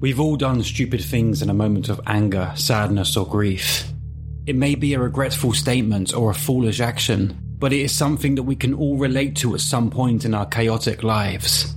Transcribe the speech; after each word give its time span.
We've 0.00 0.20
all 0.20 0.36
done 0.36 0.62
stupid 0.62 1.02
things 1.02 1.42
in 1.42 1.50
a 1.50 1.54
moment 1.54 1.88
of 1.88 2.00
anger, 2.06 2.52
sadness, 2.54 3.16
or 3.16 3.26
grief. 3.26 3.92
It 4.46 4.54
may 4.54 4.76
be 4.76 4.94
a 4.94 5.00
regretful 5.00 5.54
statement 5.54 6.14
or 6.14 6.30
a 6.30 6.34
foolish 6.34 6.78
action, 6.78 7.36
but 7.58 7.72
it 7.72 7.80
is 7.80 7.90
something 7.90 8.36
that 8.36 8.44
we 8.44 8.54
can 8.54 8.74
all 8.74 8.96
relate 8.96 9.34
to 9.38 9.54
at 9.54 9.60
some 9.60 9.90
point 9.90 10.24
in 10.24 10.34
our 10.34 10.46
chaotic 10.46 11.02
lives. 11.02 11.74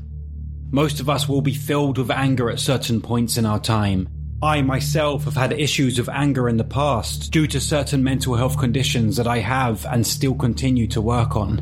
Most 0.69 0.99
of 0.99 1.09
us 1.09 1.27
will 1.27 1.41
be 1.41 1.55
filled 1.55 1.97
with 1.97 2.11
anger 2.11 2.51
at 2.51 2.59
certain 2.59 3.01
points 3.01 3.37
in 3.37 3.45
our 3.45 3.59
time. 3.59 4.07
I 4.43 4.61
myself 4.61 5.23
have 5.23 5.35
had 5.35 5.51
issues 5.53 5.97
of 5.97 6.07
anger 6.07 6.47
in 6.47 6.57
the 6.57 6.63
past 6.63 7.31
due 7.31 7.47
to 7.47 7.59
certain 7.59 8.03
mental 8.03 8.35
health 8.35 8.57
conditions 8.57 9.17
that 9.17 9.27
I 9.27 9.39
have 9.39 9.83
and 9.87 10.05
still 10.05 10.35
continue 10.35 10.85
to 10.89 11.01
work 11.01 11.35
on. 11.35 11.61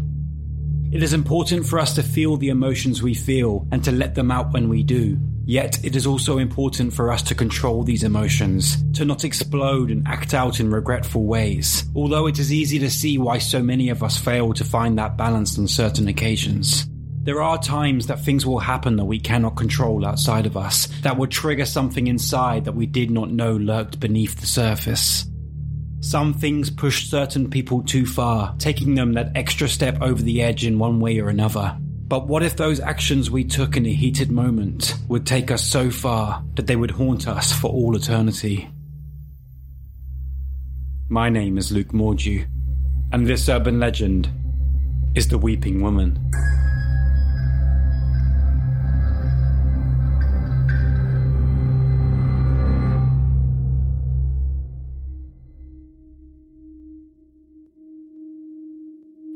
It 0.92 1.04
is 1.04 1.14
important 1.14 1.66
for 1.66 1.80
us 1.80 1.96
to 1.96 2.04
feel 2.04 2.36
the 2.36 2.50
emotions 2.50 3.02
we 3.02 3.14
feel 3.14 3.66
and 3.72 3.82
to 3.86 3.94
let 3.94 4.16
them 4.16 4.30
out 4.30 4.52
when 4.52 4.68
we 4.68 4.84
do. 4.84 5.20
Yet, 5.50 5.84
it 5.84 5.96
is 5.96 6.06
also 6.06 6.38
important 6.38 6.94
for 6.94 7.12
us 7.12 7.24
to 7.24 7.34
control 7.34 7.82
these 7.82 8.04
emotions, 8.04 8.84
to 8.94 9.04
not 9.04 9.26
explode 9.26 9.90
and 9.90 10.08
act 10.08 10.36
out 10.36 10.60
in 10.60 10.70
regretful 10.70 11.26
ways, 11.26 11.90
although 11.96 12.28
it 12.28 12.38
is 12.38 12.54
easy 12.54 12.78
to 12.78 12.90
see 12.92 13.18
why 13.18 13.40
so 13.40 13.60
many 13.64 13.90
of 13.90 14.04
us 14.04 14.16
fail 14.16 14.54
to 14.54 14.64
find 14.64 15.00
that 15.00 15.18
balance 15.18 15.58
on 15.58 15.68
certain 15.68 16.08
occasions. 16.08 16.88
There 17.24 17.42
are 17.42 17.58
times 17.58 18.06
that 18.06 18.24
things 18.24 18.46
will 18.46 18.60
happen 18.60 18.98
that 18.98 19.06
we 19.06 19.20
cannot 19.20 19.56
control 19.56 20.06
outside 20.06 20.46
of 20.46 20.56
us, 20.56 20.88
that 21.02 21.18
will 21.18 21.26
trigger 21.26 21.66
something 21.66 22.06
inside 22.06 22.66
that 22.66 22.76
we 22.76 22.86
did 22.86 23.10
not 23.10 23.32
know 23.32 23.58
lurked 23.58 24.00
beneath 24.00 24.40
the 24.40 24.46
surface. 24.46 25.26
Some 26.02 26.36
things 26.36 26.70
push 26.70 27.10
certain 27.10 27.50
people 27.50 27.82
too 27.82 28.06
far, 28.06 28.54
taking 28.60 28.94
them 28.94 29.14
that 29.14 29.32
extra 29.34 29.68
step 29.68 30.00
over 30.00 30.22
the 30.22 30.44
edge 30.44 30.64
in 30.64 30.78
one 30.78 31.00
way 31.00 31.18
or 31.18 31.28
another. 31.30 31.76
But 32.10 32.26
what 32.28 32.42
if 32.42 32.56
those 32.56 32.80
actions 32.80 33.30
we 33.30 33.44
took 33.44 33.78
in 33.78 33.86
a 33.86 33.94
heated 33.94 34.32
moment 34.32 34.96
would 35.08 35.28
take 35.28 35.52
us 35.52 35.64
so 35.64 35.92
far 35.92 36.44
that 36.56 36.66
they 36.66 36.76
would 36.76 36.90
haunt 36.90 37.28
us 37.28 37.54
for 37.54 37.70
all 37.70 37.96
eternity? 37.96 38.68
My 41.08 41.30
name 41.30 41.60
is 41.60 41.72
Luke 41.72 41.90
Mordue, 41.90 42.48
and 43.12 43.28
this 43.28 43.48
urban 43.48 43.80
legend 43.80 44.28
is 45.14 45.28
the 45.28 45.38
Weeping 45.38 45.84
Woman. 45.84 46.32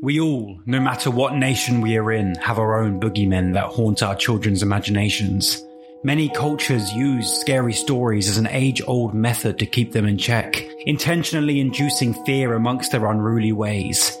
We 0.04 0.20
all, 0.20 0.60
no 0.66 0.80
matter 0.80 1.10
what 1.10 1.34
nation 1.34 1.80
we 1.80 1.96
are 1.96 2.12
in, 2.12 2.34
have 2.34 2.58
our 2.58 2.78
own 2.78 3.00
boogeymen 3.00 3.54
that 3.54 3.70
haunt 3.70 4.02
our 4.02 4.14
children's 4.14 4.62
imaginations. 4.62 5.64
Many 6.02 6.28
cultures 6.28 6.92
use 6.92 7.40
scary 7.40 7.72
stories 7.72 8.28
as 8.28 8.36
an 8.36 8.46
age 8.48 8.82
old 8.86 9.14
method 9.14 9.58
to 9.60 9.64
keep 9.64 9.92
them 9.92 10.04
in 10.04 10.18
check, 10.18 10.62
intentionally 10.84 11.58
inducing 11.58 12.12
fear 12.26 12.52
amongst 12.52 12.92
their 12.92 13.06
unruly 13.06 13.52
ways. 13.52 14.14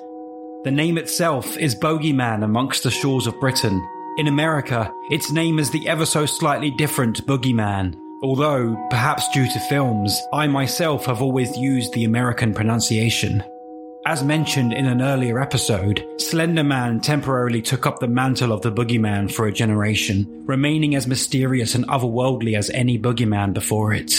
The 0.64 0.70
name 0.70 0.96
itself 0.96 1.54
is 1.58 1.74
Bogeyman 1.74 2.42
amongst 2.42 2.82
the 2.82 2.90
shores 2.90 3.26
of 3.26 3.38
Britain. 3.38 3.86
In 4.16 4.26
America, 4.26 4.90
its 5.10 5.32
name 5.32 5.58
is 5.58 5.70
the 5.70 5.86
ever 5.86 6.06
so 6.06 6.24
slightly 6.24 6.70
different 6.70 7.26
Boogeyman, 7.26 7.94
although, 8.22 8.74
perhaps 8.88 9.28
due 9.34 9.46
to 9.52 9.60
films, 9.68 10.18
I 10.32 10.46
myself 10.46 11.04
have 11.04 11.20
always 11.20 11.54
used 11.58 11.92
the 11.92 12.04
American 12.04 12.54
pronunciation. 12.54 13.44
As 14.06 14.22
mentioned 14.22 14.74
in 14.74 14.84
an 14.84 15.00
earlier 15.00 15.40
episode, 15.40 16.06
Slender 16.18 16.62
Man 16.62 17.00
temporarily 17.00 17.62
took 17.62 17.86
up 17.86 18.00
the 18.00 18.06
mantle 18.06 18.52
of 18.52 18.60
the 18.60 18.70
boogeyman 18.70 19.32
for 19.32 19.46
a 19.46 19.52
generation, 19.52 20.26
remaining 20.44 20.94
as 20.94 21.06
mysterious 21.06 21.74
and 21.74 21.88
otherworldly 21.88 22.54
as 22.54 22.68
any 22.68 22.98
boogeyman 22.98 23.54
before 23.54 23.94
it. 23.94 24.12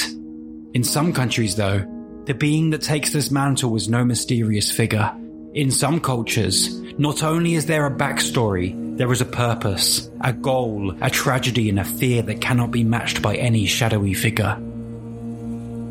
In 0.73 0.83
some 0.83 1.13
countries, 1.13 1.55
though, 1.55 1.85
the 2.25 2.33
being 2.33 2.71
that 2.71 2.81
takes 2.81 3.13
this 3.13 3.29
mantle 3.29 3.69
was 3.69 3.87
no 3.87 4.03
mysterious 4.03 4.71
figure. 4.71 5.15
In 5.53 5.69
some 5.69 5.99
cultures, 5.99 6.81
not 6.97 7.21
only 7.21 7.53
is 7.53 7.67
there 7.67 7.85
a 7.85 7.95
backstory, 7.95 8.97
there 8.97 9.11
is 9.11 9.21
a 9.21 9.25
purpose, 9.25 10.09
a 10.21 10.33
goal, 10.33 10.95
a 10.99 11.11
tragedy, 11.11 11.69
and 11.69 11.79
a 11.79 11.85
fear 11.85 12.23
that 12.23 12.41
cannot 12.41 12.71
be 12.71 12.83
matched 12.83 13.21
by 13.21 13.35
any 13.35 13.67
shadowy 13.67 14.15
figure. 14.15 14.59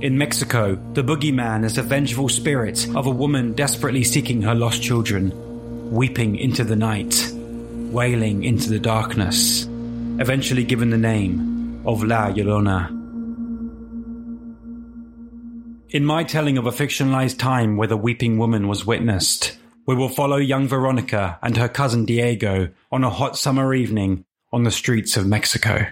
In 0.05 0.19
Mexico, 0.19 0.75
the 0.93 1.03
boogeyman 1.03 1.65
is 1.65 1.79
a 1.79 1.83
vengeful 1.83 2.29
spirit 2.29 2.87
of 2.95 3.07
a 3.07 3.11
woman 3.11 3.55
desperately 3.55 4.05
seeking 4.05 4.43
her 4.43 4.55
lost 4.55 4.83
children, 4.83 5.33
weeping 5.91 6.37
into 6.37 6.63
the 6.63 6.77
night, 6.77 7.27
wailing 7.91 8.45
into 8.45 8.69
the 8.69 8.79
darkness, 8.79 9.65
eventually 10.21 10.63
given 10.63 10.91
the 10.91 10.99
name 10.99 11.81
of 11.87 12.03
La 12.03 12.27
Llorona. 12.27 12.91
In 15.89 16.05
my 16.05 16.23
telling 16.23 16.59
of 16.59 16.67
a 16.67 16.71
fictionalized 16.71 17.39
time 17.39 17.79
where 17.79 17.89
the 17.89 17.97
weeping 17.97 18.37
woman 18.37 18.69
was 18.69 18.85
witnessed, 18.85 19.57
we 19.87 19.95
will 19.95 20.11
follow 20.11 20.37
young 20.37 20.69
Veronica 20.69 21.39
and 21.43 21.57
her 21.57 21.71
cousin 21.71 22.05
Diego 22.05 22.69
on 22.93 23.05
a 23.05 23.09
hot 23.09 23.39
summer 23.39 23.73
evening 23.73 24.27
on 24.53 24.65
the 24.65 24.71
streets 24.71 25.17
of 25.17 25.27
Mexico. 25.27 25.87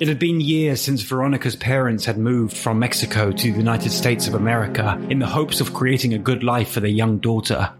It 0.00 0.08
had 0.08 0.18
been 0.18 0.40
years 0.40 0.80
since 0.80 1.02
Veronica's 1.02 1.54
parents 1.54 2.04
had 2.04 2.18
moved 2.18 2.56
from 2.56 2.80
Mexico 2.80 3.30
to 3.30 3.52
the 3.52 3.58
United 3.58 3.90
States 3.90 4.26
of 4.26 4.34
America 4.34 5.00
in 5.08 5.20
the 5.20 5.26
hopes 5.26 5.60
of 5.60 5.72
creating 5.72 6.14
a 6.14 6.18
good 6.18 6.42
life 6.42 6.72
for 6.72 6.80
their 6.80 6.90
young 6.90 7.18
daughter. 7.18 7.70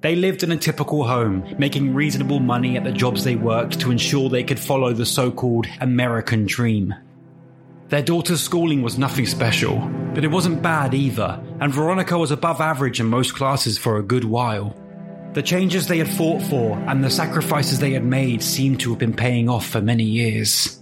They 0.00 0.16
lived 0.16 0.42
in 0.42 0.52
a 0.52 0.56
typical 0.56 1.04
home, 1.04 1.44
making 1.58 1.92
reasonable 1.92 2.40
money 2.40 2.78
at 2.78 2.84
the 2.84 2.92
jobs 2.92 3.22
they 3.22 3.36
worked 3.36 3.78
to 3.80 3.90
ensure 3.90 4.30
they 4.30 4.44
could 4.44 4.58
follow 4.58 4.94
the 4.94 5.04
so 5.04 5.30
called 5.30 5.66
American 5.82 6.46
dream. 6.46 6.94
Their 7.88 8.02
daughter's 8.02 8.42
schooling 8.42 8.80
was 8.80 8.96
nothing 8.96 9.26
special, 9.26 9.78
but 10.14 10.24
it 10.24 10.30
wasn't 10.30 10.62
bad 10.62 10.94
either, 10.94 11.38
and 11.60 11.70
Veronica 11.70 12.16
was 12.16 12.30
above 12.30 12.62
average 12.62 12.98
in 12.98 13.06
most 13.06 13.34
classes 13.34 13.76
for 13.76 13.98
a 13.98 14.02
good 14.02 14.24
while. 14.24 14.74
The 15.34 15.42
changes 15.42 15.86
they 15.86 15.98
had 15.98 16.08
fought 16.08 16.40
for 16.40 16.78
and 16.88 17.04
the 17.04 17.10
sacrifices 17.10 17.78
they 17.78 17.92
had 17.92 18.04
made 18.04 18.42
seemed 18.42 18.80
to 18.80 18.90
have 18.90 18.98
been 18.98 19.14
paying 19.14 19.50
off 19.50 19.66
for 19.66 19.82
many 19.82 20.04
years. 20.04 20.75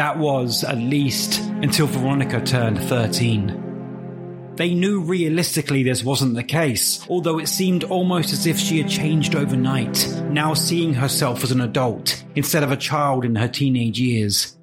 That 0.00 0.16
was, 0.16 0.64
at 0.64 0.78
least, 0.78 1.40
until 1.60 1.86
Veronica 1.86 2.40
turned 2.40 2.78
13. 2.84 4.54
They 4.56 4.72
knew 4.72 5.02
realistically 5.02 5.82
this 5.82 6.02
wasn't 6.02 6.36
the 6.36 6.42
case, 6.42 7.06
although 7.10 7.38
it 7.38 7.48
seemed 7.48 7.84
almost 7.84 8.32
as 8.32 8.46
if 8.46 8.58
she 8.58 8.78
had 8.78 8.88
changed 8.88 9.34
overnight, 9.34 10.08
now 10.30 10.54
seeing 10.54 10.94
herself 10.94 11.44
as 11.44 11.50
an 11.50 11.60
adult 11.60 12.24
instead 12.34 12.62
of 12.62 12.72
a 12.72 12.78
child 12.78 13.26
in 13.26 13.34
her 13.36 13.46
teenage 13.46 14.00
years. 14.00 14.56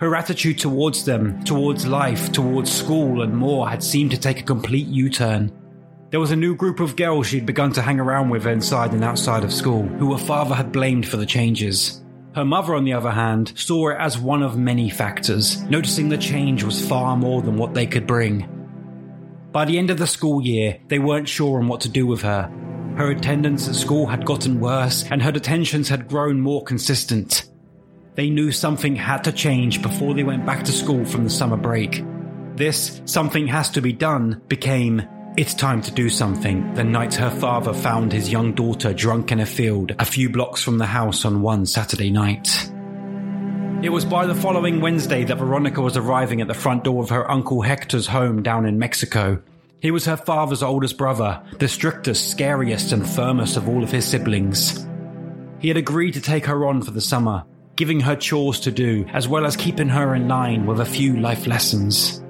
Her 0.00 0.14
attitude 0.14 0.58
towards 0.58 1.06
them, 1.06 1.42
towards 1.44 1.86
life, 1.86 2.30
towards 2.30 2.70
school, 2.70 3.22
and 3.22 3.34
more 3.34 3.70
had 3.70 3.82
seemed 3.82 4.10
to 4.10 4.20
take 4.20 4.40
a 4.40 4.44
complete 4.44 4.86
U 4.88 5.08
turn. 5.08 5.50
There 6.10 6.20
was 6.20 6.30
a 6.30 6.36
new 6.36 6.54
group 6.54 6.78
of 6.78 6.96
girls 6.96 7.26
she'd 7.28 7.46
begun 7.46 7.72
to 7.72 7.80
hang 7.80 8.00
around 8.00 8.28
with 8.28 8.46
inside 8.46 8.92
and 8.92 9.02
outside 9.02 9.44
of 9.44 9.52
school, 9.54 9.84
who 9.84 10.12
her 10.12 10.22
father 10.22 10.54
had 10.54 10.72
blamed 10.72 11.08
for 11.08 11.16
the 11.16 11.24
changes. 11.24 12.01
Her 12.34 12.44
mother, 12.44 12.74
on 12.74 12.84
the 12.84 12.94
other 12.94 13.10
hand, 13.10 13.52
saw 13.56 13.90
it 13.90 13.98
as 13.98 14.18
one 14.18 14.42
of 14.42 14.56
many 14.56 14.88
factors, 14.88 15.62
noticing 15.64 16.08
the 16.08 16.16
change 16.16 16.64
was 16.64 16.86
far 16.86 17.16
more 17.16 17.42
than 17.42 17.56
what 17.56 17.74
they 17.74 17.86
could 17.86 18.06
bring. 18.06 18.48
By 19.52 19.66
the 19.66 19.78
end 19.78 19.90
of 19.90 19.98
the 19.98 20.06
school 20.06 20.40
year, 20.40 20.78
they 20.88 20.98
weren't 20.98 21.28
sure 21.28 21.58
on 21.58 21.68
what 21.68 21.82
to 21.82 21.90
do 21.90 22.06
with 22.06 22.22
her. 22.22 22.50
Her 22.96 23.10
attendance 23.10 23.68
at 23.68 23.74
school 23.74 24.06
had 24.06 24.24
gotten 24.24 24.60
worse, 24.60 25.04
and 25.10 25.22
her 25.22 25.32
detentions 25.32 25.90
had 25.90 26.08
grown 26.08 26.40
more 26.40 26.64
consistent. 26.64 27.50
They 28.14 28.30
knew 28.30 28.50
something 28.50 28.96
had 28.96 29.24
to 29.24 29.32
change 29.32 29.82
before 29.82 30.14
they 30.14 30.24
went 30.24 30.46
back 30.46 30.64
to 30.64 30.72
school 30.72 31.04
from 31.04 31.24
the 31.24 31.30
summer 31.30 31.56
break. 31.58 32.02
This 32.56 33.02
something 33.04 33.46
has 33.46 33.70
to 33.70 33.82
be 33.82 33.92
done 33.92 34.40
became 34.48 35.02
it's 35.36 35.54
time 35.54 35.80
to 35.80 35.90
do 35.90 36.10
something 36.10 36.74
the 36.74 36.84
night 36.84 37.14
her 37.14 37.30
father 37.30 37.72
found 37.72 38.12
his 38.12 38.30
young 38.30 38.52
daughter 38.52 38.92
drunk 38.92 39.32
in 39.32 39.40
a 39.40 39.46
field 39.46 39.92
a 39.98 40.04
few 40.04 40.28
blocks 40.28 40.62
from 40.62 40.76
the 40.76 40.86
house 40.86 41.24
on 41.24 41.40
one 41.40 41.64
Saturday 41.64 42.10
night. 42.10 42.70
It 43.82 43.88
was 43.88 44.04
by 44.04 44.26
the 44.26 44.34
following 44.34 44.80
Wednesday 44.80 45.24
that 45.24 45.38
Veronica 45.38 45.80
was 45.80 45.96
arriving 45.96 46.40
at 46.40 46.48
the 46.48 46.54
front 46.54 46.84
door 46.84 47.02
of 47.02 47.08
her 47.08 47.28
Uncle 47.30 47.62
Hector's 47.62 48.06
home 48.06 48.42
down 48.42 48.66
in 48.66 48.78
Mexico. 48.78 49.42
He 49.80 49.90
was 49.90 50.04
her 50.04 50.18
father's 50.18 50.62
oldest 50.62 50.98
brother, 50.98 51.42
the 51.58 51.66
strictest, 51.66 52.30
scariest, 52.30 52.92
and 52.92 53.08
firmest 53.08 53.56
of 53.56 53.68
all 53.68 53.82
of 53.82 53.90
his 53.90 54.04
siblings. 54.04 54.86
He 55.60 55.68
had 55.68 55.78
agreed 55.78 56.12
to 56.12 56.20
take 56.20 56.44
her 56.46 56.66
on 56.66 56.82
for 56.82 56.90
the 56.90 57.00
summer, 57.00 57.44
giving 57.74 58.00
her 58.00 58.14
chores 58.16 58.60
to 58.60 58.70
do, 58.70 59.06
as 59.12 59.26
well 59.26 59.46
as 59.46 59.56
keeping 59.56 59.88
her 59.88 60.14
in 60.14 60.28
line 60.28 60.66
with 60.66 60.78
a 60.78 60.84
few 60.84 61.16
life 61.16 61.46
lessons. 61.46 62.22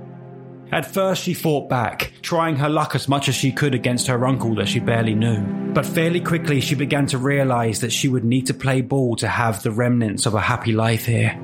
At 0.72 0.90
first, 0.90 1.22
she 1.22 1.34
fought 1.34 1.68
back, 1.68 2.14
trying 2.22 2.56
her 2.56 2.70
luck 2.70 2.94
as 2.94 3.06
much 3.06 3.28
as 3.28 3.34
she 3.34 3.52
could 3.52 3.74
against 3.74 4.06
her 4.06 4.26
uncle 4.26 4.54
that 4.54 4.68
she 4.68 4.80
barely 4.80 5.14
knew. 5.14 5.42
But 5.74 5.84
fairly 5.84 6.20
quickly, 6.20 6.62
she 6.62 6.74
began 6.74 7.06
to 7.08 7.18
realize 7.18 7.80
that 7.80 7.92
she 7.92 8.08
would 8.08 8.24
need 8.24 8.46
to 8.46 8.54
play 8.54 8.80
ball 8.80 9.16
to 9.16 9.28
have 9.28 9.62
the 9.62 9.70
remnants 9.70 10.24
of 10.24 10.32
a 10.32 10.40
happy 10.40 10.72
life 10.72 11.04
here. 11.04 11.38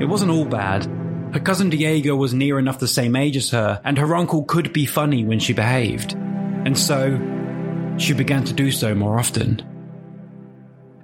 It 0.00 0.04
wasn't 0.04 0.32
all 0.32 0.44
bad. 0.44 0.84
Her 1.32 1.40
cousin 1.40 1.70
Diego 1.70 2.14
was 2.14 2.34
near 2.34 2.58
enough 2.58 2.78
the 2.78 2.86
same 2.86 3.16
age 3.16 3.38
as 3.38 3.50
her, 3.50 3.80
and 3.84 3.96
her 3.96 4.14
uncle 4.14 4.44
could 4.44 4.70
be 4.70 4.84
funny 4.84 5.24
when 5.24 5.38
she 5.38 5.54
behaved. 5.54 6.12
And 6.12 6.78
so, 6.78 7.18
she 7.96 8.12
began 8.12 8.44
to 8.44 8.52
do 8.52 8.70
so 8.70 8.94
more 8.94 9.18
often. 9.18 9.62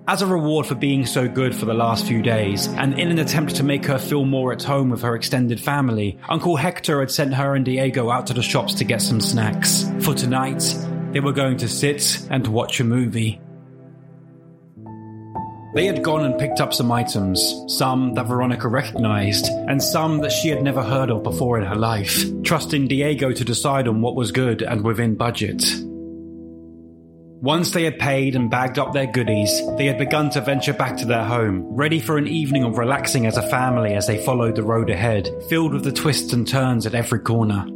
As 0.09 0.21
a 0.21 0.27
reward 0.27 0.67
for 0.67 0.75
being 0.75 1.07
so 1.07 1.29
good 1.29 1.55
for 1.55 1.65
the 1.65 1.75
last 1.75 2.07
few 2.07 2.23
days, 2.23 2.67
and 2.67 2.99
in 2.99 3.13
an 3.13 3.21
attempt 3.21 3.55
to 3.57 3.63
make 3.63 3.85
her 3.85 4.01
feel 4.01 4.25
more 4.25 4.53
at 4.53 4.65
home 4.65 4.91
with 4.91 5.03
her 5.03 5.15
extended 5.15 5.61
family, 5.61 6.19
Uncle 6.29 6.57
Hector 6.57 6.99
had 6.99 7.11
sent 7.13 7.35
her 7.35 7.55
and 7.55 7.65
Diego 7.65 8.11
out 8.11 8.27
to 8.27 8.35
the 8.35 8.43
shops 8.43 8.75
to 8.75 8.85
get 8.85 9.01
some 9.01 9.21
snacks. 9.21 9.89
For 10.01 10.13
tonight, 10.13 10.65
they 11.13 11.21
were 11.21 11.33
going 11.33 11.57
to 11.59 11.69
sit 11.69 12.27
and 12.31 12.45
watch 12.49 12.81
a 12.81 12.85
movie. 12.85 13.41
They 15.77 15.87
had 15.87 16.03
gone 16.03 16.25
and 16.25 16.37
picked 16.37 16.61
up 16.61 16.75
some 16.75 16.91
items, 16.91 17.55
some 17.69 18.15
that 18.15 18.27
Veronica 18.27 18.67
recognized, 18.67 19.47
and 19.47 19.81
some 19.81 20.19
that 20.23 20.33
she 20.33 20.49
had 20.49 20.65
never 20.65 20.83
heard 20.83 21.13
of 21.13 21.23
before 21.23 21.61
in 21.61 21.65
her 21.65 21.77
life, 21.77 22.25
trusting 22.43 22.89
Diego 22.89 23.31
to 23.31 23.45
decide 23.45 23.87
on 23.87 24.01
what 24.01 24.17
was 24.17 24.33
good 24.33 24.63
and 24.63 24.83
within 24.83 25.15
budget. 25.15 25.65
Once 27.43 27.73
they 27.73 27.83
had 27.83 27.99
paid 27.99 28.37
and 28.37 28.53
bagged 28.53 28.79
up 28.79 28.93
their 28.93 29.09
goodies, 29.09 29.67
they 29.77 29.87
had 29.87 29.99
begun 29.99 30.31
to 30.31 30.41
venture 30.41 30.73
back 30.73 30.97
to 30.97 31.05
their 31.05 31.25
home, 31.25 31.65
ready 31.75 31.99
for 31.99 32.17
an 32.17 32.29
evening 32.29 32.63
of 32.63 32.79
relaxing 32.79 33.27
as 33.27 33.37
a 33.37 33.49
family 33.49 33.95
as 33.95 34.07
they 34.07 34.25
followed 34.25 34.55
the 34.55 34.63
road 34.63 34.89
ahead, 34.89 35.29
filled 35.49 35.75
with 35.75 35.83
the 35.83 35.91
twists 35.91 36.33
and 36.33 36.47
turns 36.47 36.87
at 36.87 36.95
every 36.95 37.19
corner. 37.19 37.67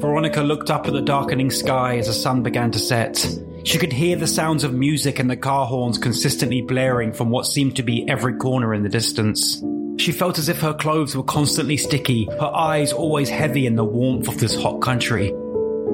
Veronica 0.00 0.42
looked 0.42 0.72
up 0.72 0.88
at 0.88 0.92
the 0.92 1.00
darkening 1.00 1.52
sky 1.52 1.98
as 1.98 2.08
the 2.08 2.12
sun 2.12 2.42
began 2.42 2.72
to 2.72 2.80
set. 2.80 3.24
She 3.62 3.78
could 3.78 3.92
hear 3.92 4.16
the 4.16 4.26
sounds 4.26 4.64
of 4.64 4.74
music 4.74 5.20
and 5.20 5.30
the 5.30 5.36
car 5.36 5.66
horns 5.66 5.98
consistently 5.98 6.62
blaring 6.62 7.12
from 7.12 7.30
what 7.30 7.46
seemed 7.46 7.76
to 7.76 7.84
be 7.84 8.08
every 8.08 8.34
corner 8.34 8.74
in 8.74 8.82
the 8.82 8.88
distance. 8.88 9.62
She 9.98 10.10
felt 10.10 10.36
as 10.36 10.48
if 10.48 10.60
her 10.62 10.74
clothes 10.74 11.14
were 11.14 11.22
constantly 11.22 11.76
sticky, 11.76 12.24
her 12.40 12.52
eyes 12.52 12.92
always 12.92 13.28
heavy 13.28 13.66
in 13.66 13.76
the 13.76 13.84
warmth 13.84 14.26
of 14.26 14.40
this 14.40 14.60
hot 14.60 14.80
country. 14.80 15.32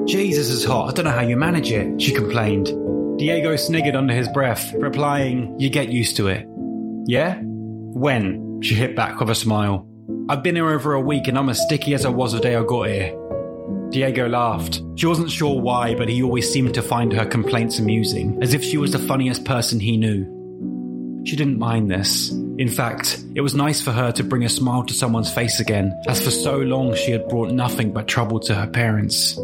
Jesus 0.07 0.49
is 0.49 0.65
hot, 0.65 0.89
I 0.89 0.93
don't 0.93 1.05
know 1.05 1.11
how 1.11 1.21
you 1.21 1.37
manage 1.37 1.71
it, 1.71 2.01
she 2.01 2.11
complained. 2.11 2.82
Diego 3.23 3.55
sniggered 3.55 3.95
under 3.95 4.13
his 4.13 4.27
breath, 4.27 4.73
replying, 4.73 5.57
You 5.57 5.69
get 5.69 5.87
used 5.87 6.17
to 6.17 6.27
it. 6.27 6.45
Yeah? 7.05 7.39
When? 7.41 8.61
She 8.61 8.75
hit 8.75 8.97
back 8.97 9.17
with 9.17 9.29
a 9.29 9.35
smile. 9.35 9.87
I've 10.27 10.43
been 10.43 10.57
here 10.57 10.69
over 10.69 10.91
a 10.91 10.99
week 10.99 11.29
and 11.29 11.37
I'm 11.37 11.47
as 11.47 11.61
sticky 11.61 11.93
as 11.93 12.05
I 12.05 12.09
was 12.09 12.33
the 12.33 12.41
day 12.41 12.57
I 12.57 12.63
got 12.65 12.89
here. 12.89 13.17
Diego 13.91 14.27
laughed. 14.27 14.81
She 14.97 15.05
wasn't 15.05 15.31
sure 15.31 15.57
why, 15.57 15.95
but 15.95 16.09
he 16.09 16.21
always 16.21 16.51
seemed 16.51 16.73
to 16.73 16.81
find 16.81 17.13
her 17.13 17.25
complaints 17.25 17.79
amusing, 17.79 18.39
as 18.43 18.53
if 18.53 18.61
she 18.61 18.77
was 18.77 18.91
the 18.91 18.99
funniest 18.99 19.45
person 19.45 19.79
he 19.79 19.95
knew. 19.95 21.23
She 21.25 21.37
didn't 21.37 21.59
mind 21.59 21.89
this. 21.89 22.29
In 22.29 22.67
fact, 22.67 23.23
it 23.35 23.41
was 23.41 23.55
nice 23.55 23.79
for 23.79 23.93
her 23.93 24.11
to 24.11 24.23
bring 24.25 24.43
a 24.43 24.49
smile 24.49 24.83
to 24.83 24.93
someone's 24.93 25.33
face 25.33 25.61
again, 25.61 25.97
as 26.09 26.21
for 26.21 26.29
so 26.29 26.57
long 26.57 26.93
she 26.93 27.11
had 27.11 27.29
brought 27.29 27.51
nothing 27.51 27.93
but 27.93 28.05
trouble 28.05 28.41
to 28.41 28.53
her 28.53 28.67
parents. 28.67 29.39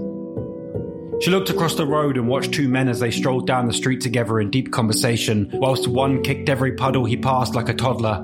She 1.21 1.31
looked 1.31 1.49
across 1.49 1.75
the 1.75 1.85
road 1.85 2.15
and 2.17 2.29
watched 2.29 2.53
two 2.53 2.69
men 2.69 2.87
as 2.87 3.01
they 3.01 3.11
strolled 3.11 3.45
down 3.45 3.67
the 3.67 3.73
street 3.73 3.99
together 3.99 4.39
in 4.39 4.49
deep 4.49 4.71
conversation, 4.71 5.49
whilst 5.53 5.87
one 5.87 6.23
kicked 6.23 6.47
every 6.47 6.73
puddle 6.73 7.03
he 7.03 7.17
passed 7.17 7.55
like 7.55 7.67
a 7.67 7.73
toddler. 7.73 8.23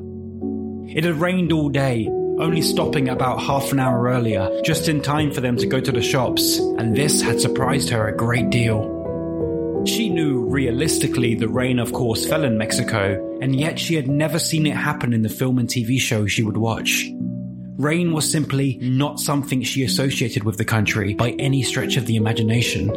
It 0.87 1.03
had 1.03 1.15
rained 1.15 1.51
all 1.51 1.67
day, 1.67 2.07
only 2.39 2.61
stopping 2.61 3.09
about 3.09 3.41
half 3.41 3.73
an 3.73 3.79
hour 3.81 4.07
earlier, 4.07 4.49
just 4.63 4.87
in 4.87 5.01
time 5.01 5.33
for 5.33 5.41
them 5.41 5.57
to 5.57 5.67
go 5.67 5.81
to 5.81 5.91
the 5.91 6.01
shops, 6.01 6.57
and 6.57 6.95
this 6.95 7.21
had 7.21 7.41
surprised 7.41 7.89
her 7.89 8.07
a 8.07 8.15
great 8.15 8.49
deal. 8.49 8.91
She 9.85 10.09
knew 10.09 10.45
realistically 10.45 11.35
the 11.35 11.49
rain, 11.49 11.79
of 11.79 11.91
course, 11.91 12.25
fell 12.25 12.45
in 12.45 12.57
Mexico, 12.57 13.37
and 13.41 13.55
yet 13.55 13.77
she 13.77 13.95
had 13.95 14.07
never 14.07 14.39
seen 14.39 14.65
it 14.65 14.75
happen 14.75 15.11
in 15.11 15.21
the 15.21 15.29
film 15.29 15.59
and 15.59 15.67
TV 15.67 15.99
shows 15.99 16.31
she 16.31 16.43
would 16.43 16.57
watch. 16.57 17.11
Rain 17.77 18.13
was 18.13 18.31
simply 18.31 18.77
not 18.81 19.19
something 19.19 19.61
she 19.61 19.83
associated 19.83 20.45
with 20.45 20.57
the 20.57 20.63
country 20.63 21.13
by 21.13 21.31
any 21.31 21.61
stretch 21.61 21.97
of 21.97 22.05
the 22.05 22.15
imagination. 22.15 22.87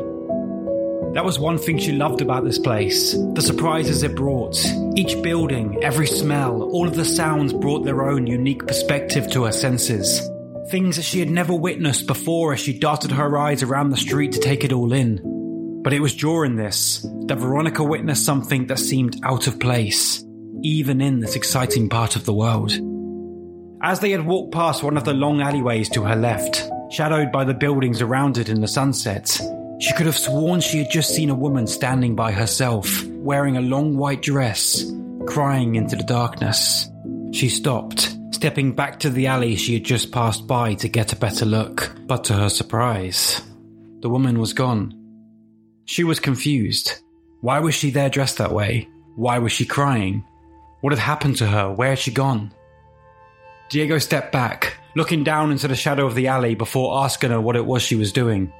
That 1.14 1.24
was 1.24 1.40
one 1.40 1.58
thing 1.58 1.78
she 1.78 1.90
loved 1.90 2.20
about 2.20 2.44
this 2.44 2.60
place 2.60 3.12
the 3.12 3.42
surprises 3.42 4.04
it 4.04 4.14
brought. 4.14 4.56
Each 4.94 5.20
building, 5.20 5.82
every 5.82 6.06
smell, 6.06 6.62
all 6.62 6.86
of 6.86 6.94
the 6.94 7.04
sounds 7.04 7.52
brought 7.52 7.84
their 7.84 8.08
own 8.08 8.28
unique 8.28 8.68
perspective 8.68 9.28
to 9.32 9.44
her 9.44 9.52
senses. 9.52 10.20
Things 10.70 10.94
that 10.94 11.02
she 11.02 11.18
had 11.18 11.30
never 11.30 11.54
witnessed 11.54 12.06
before 12.06 12.52
as 12.52 12.60
she 12.60 12.78
darted 12.78 13.10
her 13.10 13.36
eyes 13.36 13.64
around 13.64 13.90
the 13.90 13.96
street 13.96 14.32
to 14.32 14.40
take 14.40 14.62
it 14.62 14.72
all 14.72 14.92
in. 14.92 15.80
But 15.82 15.92
it 15.92 16.00
was 16.00 16.14
during 16.14 16.54
this 16.54 17.04
that 17.26 17.38
Veronica 17.38 17.82
witnessed 17.82 18.24
something 18.24 18.68
that 18.68 18.78
seemed 18.78 19.18
out 19.24 19.48
of 19.48 19.58
place, 19.58 20.22
even 20.62 21.00
in 21.00 21.18
this 21.18 21.34
exciting 21.34 21.88
part 21.88 22.14
of 22.14 22.26
the 22.26 22.34
world. 22.34 22.78
As 23.80 24.00
they 24.00 24.10
had 24.10 24.26
walked 24.26 24.52
past 24.52 24.82
one 24.82 24.96
of 24.96 25.04
the 25.04 25.14
long 25.14 25.40
alleyways 25.40 25.88
to 25.90 26.02
her 26.02 26.16
left, 26.16 26.68
shadowed 26.90 27.30
by 27.30 27.44
the 27.44 27.54
buildings 27.54 28.02
around 28.02 28.36
it 28.36 28.48
in 28.48 28.60
the 28.60 28.66
sunset, 28.66 29.28
she 29.80 29.92
could 29.92 30.06
have 30.06 30.18
sworn 30.18 30.60
she 30.60 30.78
had 30.78 30.90
just 30.90 31.14
seen 31.14 31.30
a 31.30 31.34
woman 31.34 31.66
standing 31.68 32.16
by 32.16 32.32
herself, 32.32 33.04
wearing 33.06 33.56
a 33.56 33.60
long 33.60 33.96
white 33.96 34.22
dress, 34.22 34.84
crying 35.26 35.76
into 35.76 35.94
the 35.94 36.02
darkness. 36.02 36.90
She 37.32 37.48
stopped, 37.48 38.16
stepping 38.32 38.72
back 38.72 38.98
to 39.00 39.10
the 39.10 39.28
alley 39.28 39.54
she 39.54 39.74
had 39.74 39.84
just 39.84 40.10
passed 40.10 40.48
by 40.48 40.74
to 40.74 40.88
get 40.88 41.12
a 41.12 41.16
better 41.16 41.44
look, 41.44 41.94
but 42.08 42.24
to 42.24 42.34
her 42.34 42.48
surprise, 42.48 43.40
the 44.00 44.08
woman 44.08 44.40
was 44.40 44.54
gone. 44.54 44.92
She 45.84 46.02
was 46.02 46.18
confused. 46.18 47.00
Why 47.42 47.60
was 47.60 47.76
she 47.76 47.90
there 47.90 48.10
dressed 48.10 48.38
that 48.38 48.52
way? 48.52 48.88
Why 49.14 49.38
was 49.38 49.52
she 49.52 49.64
crying? 49.66 50.24
What 50.80 50.92
had 50.92 50.98
happened 50.98 51.36
to 51.36 51.46
her? 51.46 51.72
Where 51.72 51.90
had 51.90 52.00
she 52.00 52.10
gone? 52.10 52.52
Diego 53.68 53.98
stepped 53.98 54.32
back, 54.32 54.76
looking 54.96 55.24
down 55.24 55.50
into 55.52 55.68
the 55.68 55.76
shadow 55.76 56.06
of 56.06 56.14
the 56.14 56.28
alley 56.28 56.54
before 56.54 57.04
asking 57.04 57.30
her 57.30 57.40
what 57.40 57.56
it 57.56 57.66
was 57.66 57.82
she 57.82 57.96
was 57.96 58.12
doing. 58.12 58.52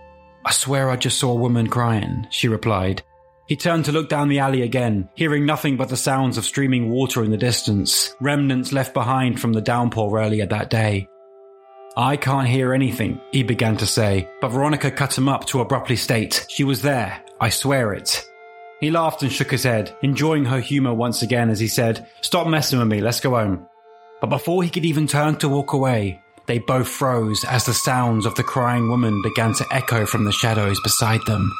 I 0.44 0.52
swear 0.52 0.90
I 0.90 0.96
just 0.96 1.18
saw 1.18 1.32
a 1.32 1.40
woman 1.40 1.66
crying, 1.66 2.26
she 2.30 2.48
replied. 2.48 3.02
He 3.46 3.56
turned 3.56 3.86
to 3.86 3.92
look 3.92 4.10
down 4.10 4.28
the 4.28 4.40
alley 4.40 4.60
again, 4.60 5.08
hearing 5.14 5.46
nothing 5.46 5.78
but 5.78 5.88
the 5.88 5.96
sounds 5.96 6.36
of 6.36 6.44
streaming 6.44 6.90
water 6.90 7.24
in 7.24 7.30
the 7.30 7.38
distance, 7.38 8.14
remnants 8.20 8.72
left 8.72 8.92
behind 8.92 9.40
from 9.40 9.54
the 9.54 9.62
downpour 9.62 10.20
earlier 10.20 10.44
that 10.44 10.68
day. 10.68 11.08
I 11.96 12.18
can't 12.18 12.46
hear 12.46 12.74
anything, 12.74 13.20
he 13.32 13.42
began 13.42 13.78
to 13.78 13.86
say, 13.86 14.28
but 14.42 14.50
Veronica 14.50 14.90
cut 14.90 15.16
him 15.16 15.28
up 15.28 15.46
to 15.46 15.60
abruptly 15.60 15.96
state, 15.96 16.44
She 16.48 16.62
was 16.62 16.82
there, 16.82 17.24
I 17.40 17.48
swear 17.48 17.94
it. 17.94 18.22
He 18.80 18.90
laughed 18.90 19.22
and 19.22 19.32
shook 19.32 19.50
his 19.50 19.64
head, 19.64 19.96
enjoying 20.02 20.44
her 20.44 20.60
humour 20.60 20.94
once 20.94 21.22
again 21.22 21.48
as 21.48 21.58
he 21.58 21.68
said, 21.68 22.06
Stop 22.20 22.46
messing 22.46 22.78
with 22.78 22.88
me, 22.88 23.00
let's 23.00 23.20
go 23.20 23.30
home. 23.30 23.66
But 24.20 24.30
before 24.30 24.62
he 24.62 24.70
could 24.70 24.84
even 24.84 25.06
turn 25.06 25.36
to 25.36 25.48
walk 25.48 25.72
away, 25.72 26.20
they 26.46 26.58
both 26.58 26.88
froze 26.88 27.44
as 27.44 27.64
the 27.66 27.74
sounds 27.74 28.26
of 28.26 28.34
the 28.34 28.42
crying 28.42 28.88
woman 28.88 29.20
began 29.22 29.52
to 29.54 29.66
echo 29.70 30.06
from 30.06 30.24
the 30.24 30.32
shadows 30.32 30.80
beside 30.80 31.20
them. 31.26 31.52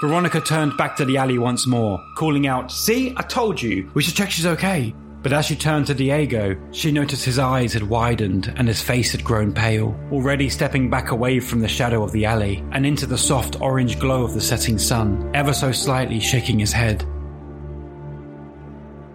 Veronica 0.00 0.40
turned 0.40 0.76
back 0.76 0.96
to 0.96 1.04
the 1.04 1.16
alley 1.16 1.38
once 1.38 1.66
more, 1.66 1.98
calling 2.14 2.46
out, 2.46 2.70
See, 2.70 3.14
I 3.16 3.22
told 3.22 3.60
you, 3.60 3.90
we 3.94 4.02
should 4.02 4.14
check 4.14 4.30
she's 4.30 4.46
okay. 4.46 4.94
But 5.22 5.32
as 5.32 5.46
she 5.46 5.56
turned 5.56 5.86
to 5.86 5.94
Diego, 5.94 6.54
she 6.70 6.92
noticed 6.92 7.24
his 7.24 7.38
eyes 7.38 7.72
had 7.72 7.84
widened 7.84 8.52
and 8.56 8.68
his 8.68 8.82
face 8.82 9.12
had 9.12 9.24
grown 9.24 9.54
pale, 9.54 9.98
already 10.12 10.50
stepping 10.50 10.90
back 10.90 11.10
away 11.12 11.40
from 11.40 11.60
the 11.60 11.68
shadow 11.68 12.02
of 12.04 12.12
the 12.12 12.26
alley 12.26 12.62
and 12.72 12.84
into 12.84 13.06
the 13.06 13.16
soft 13.16 13.58
orange 13.62 13.98
glow 13.98 14.22
of 14.22 14.34
the 14.34 14.40
setting 14.42 14.78
sun, 14.78 15.30
ever 15.32 15.54
so 15.54 15.72
slightly 15.72 16.20
shaking 16.20 16.58
his 16.58 16.74
head. 16.74 17.06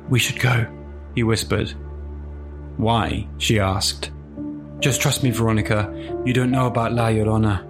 We 0.09 0.17
should 0.17 0.39
go, 0.39 0.65
he 1.13 1.21
whispered, 1.21 1.75
why? 2.79 3.27
she 3.39 3.59
asked. 3.59 4.09
Just 4.79 5.01
trust 5.01 5.21
me, 5.21 5.31
Veronica. 5.31 5.93
You 6.25 6.31
don't 6.31 6.49
know 6.49 6.65
about 6.65 6.93
La 6.93 7.07
Llorona. 7.07 7.65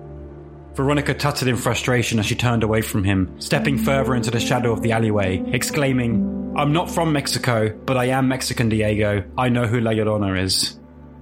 Veronica 0.75 1.15
tutted 1.15 1.47
in 1.47 1.55
frustration 1.55 2.19
as 2.19 2.27
she 2.27 2.35
turned 2.35 2.61
away 2.61 2.83
from 2.83 3.03
him, 3.03 3.33
stepping 3.41 3.79
further 3.79 4.13
into 4.13 4.29
the 4.29 4.39
shadow 4.39 4.71
of 4.71 4.83
the 4.83 4.91
alleyway, 4.91 5.43
exclaiming, 5.47 6.53
I'm 6.55 6.73
not 6.73 6.91
from 6.91 7.11
Mexico, 7.11 7.75
but 7.85 7.97
I 7.97 8.05
am 8.05 8.27
Mexican, 8.27 8.69
Diego. 8.69 9.23
I 9.35 9.49
know 9.49 9.65
who 9.65 9.81
La 9.81 9.93
Llorona 9.93 10.39
is. 10.39 10.79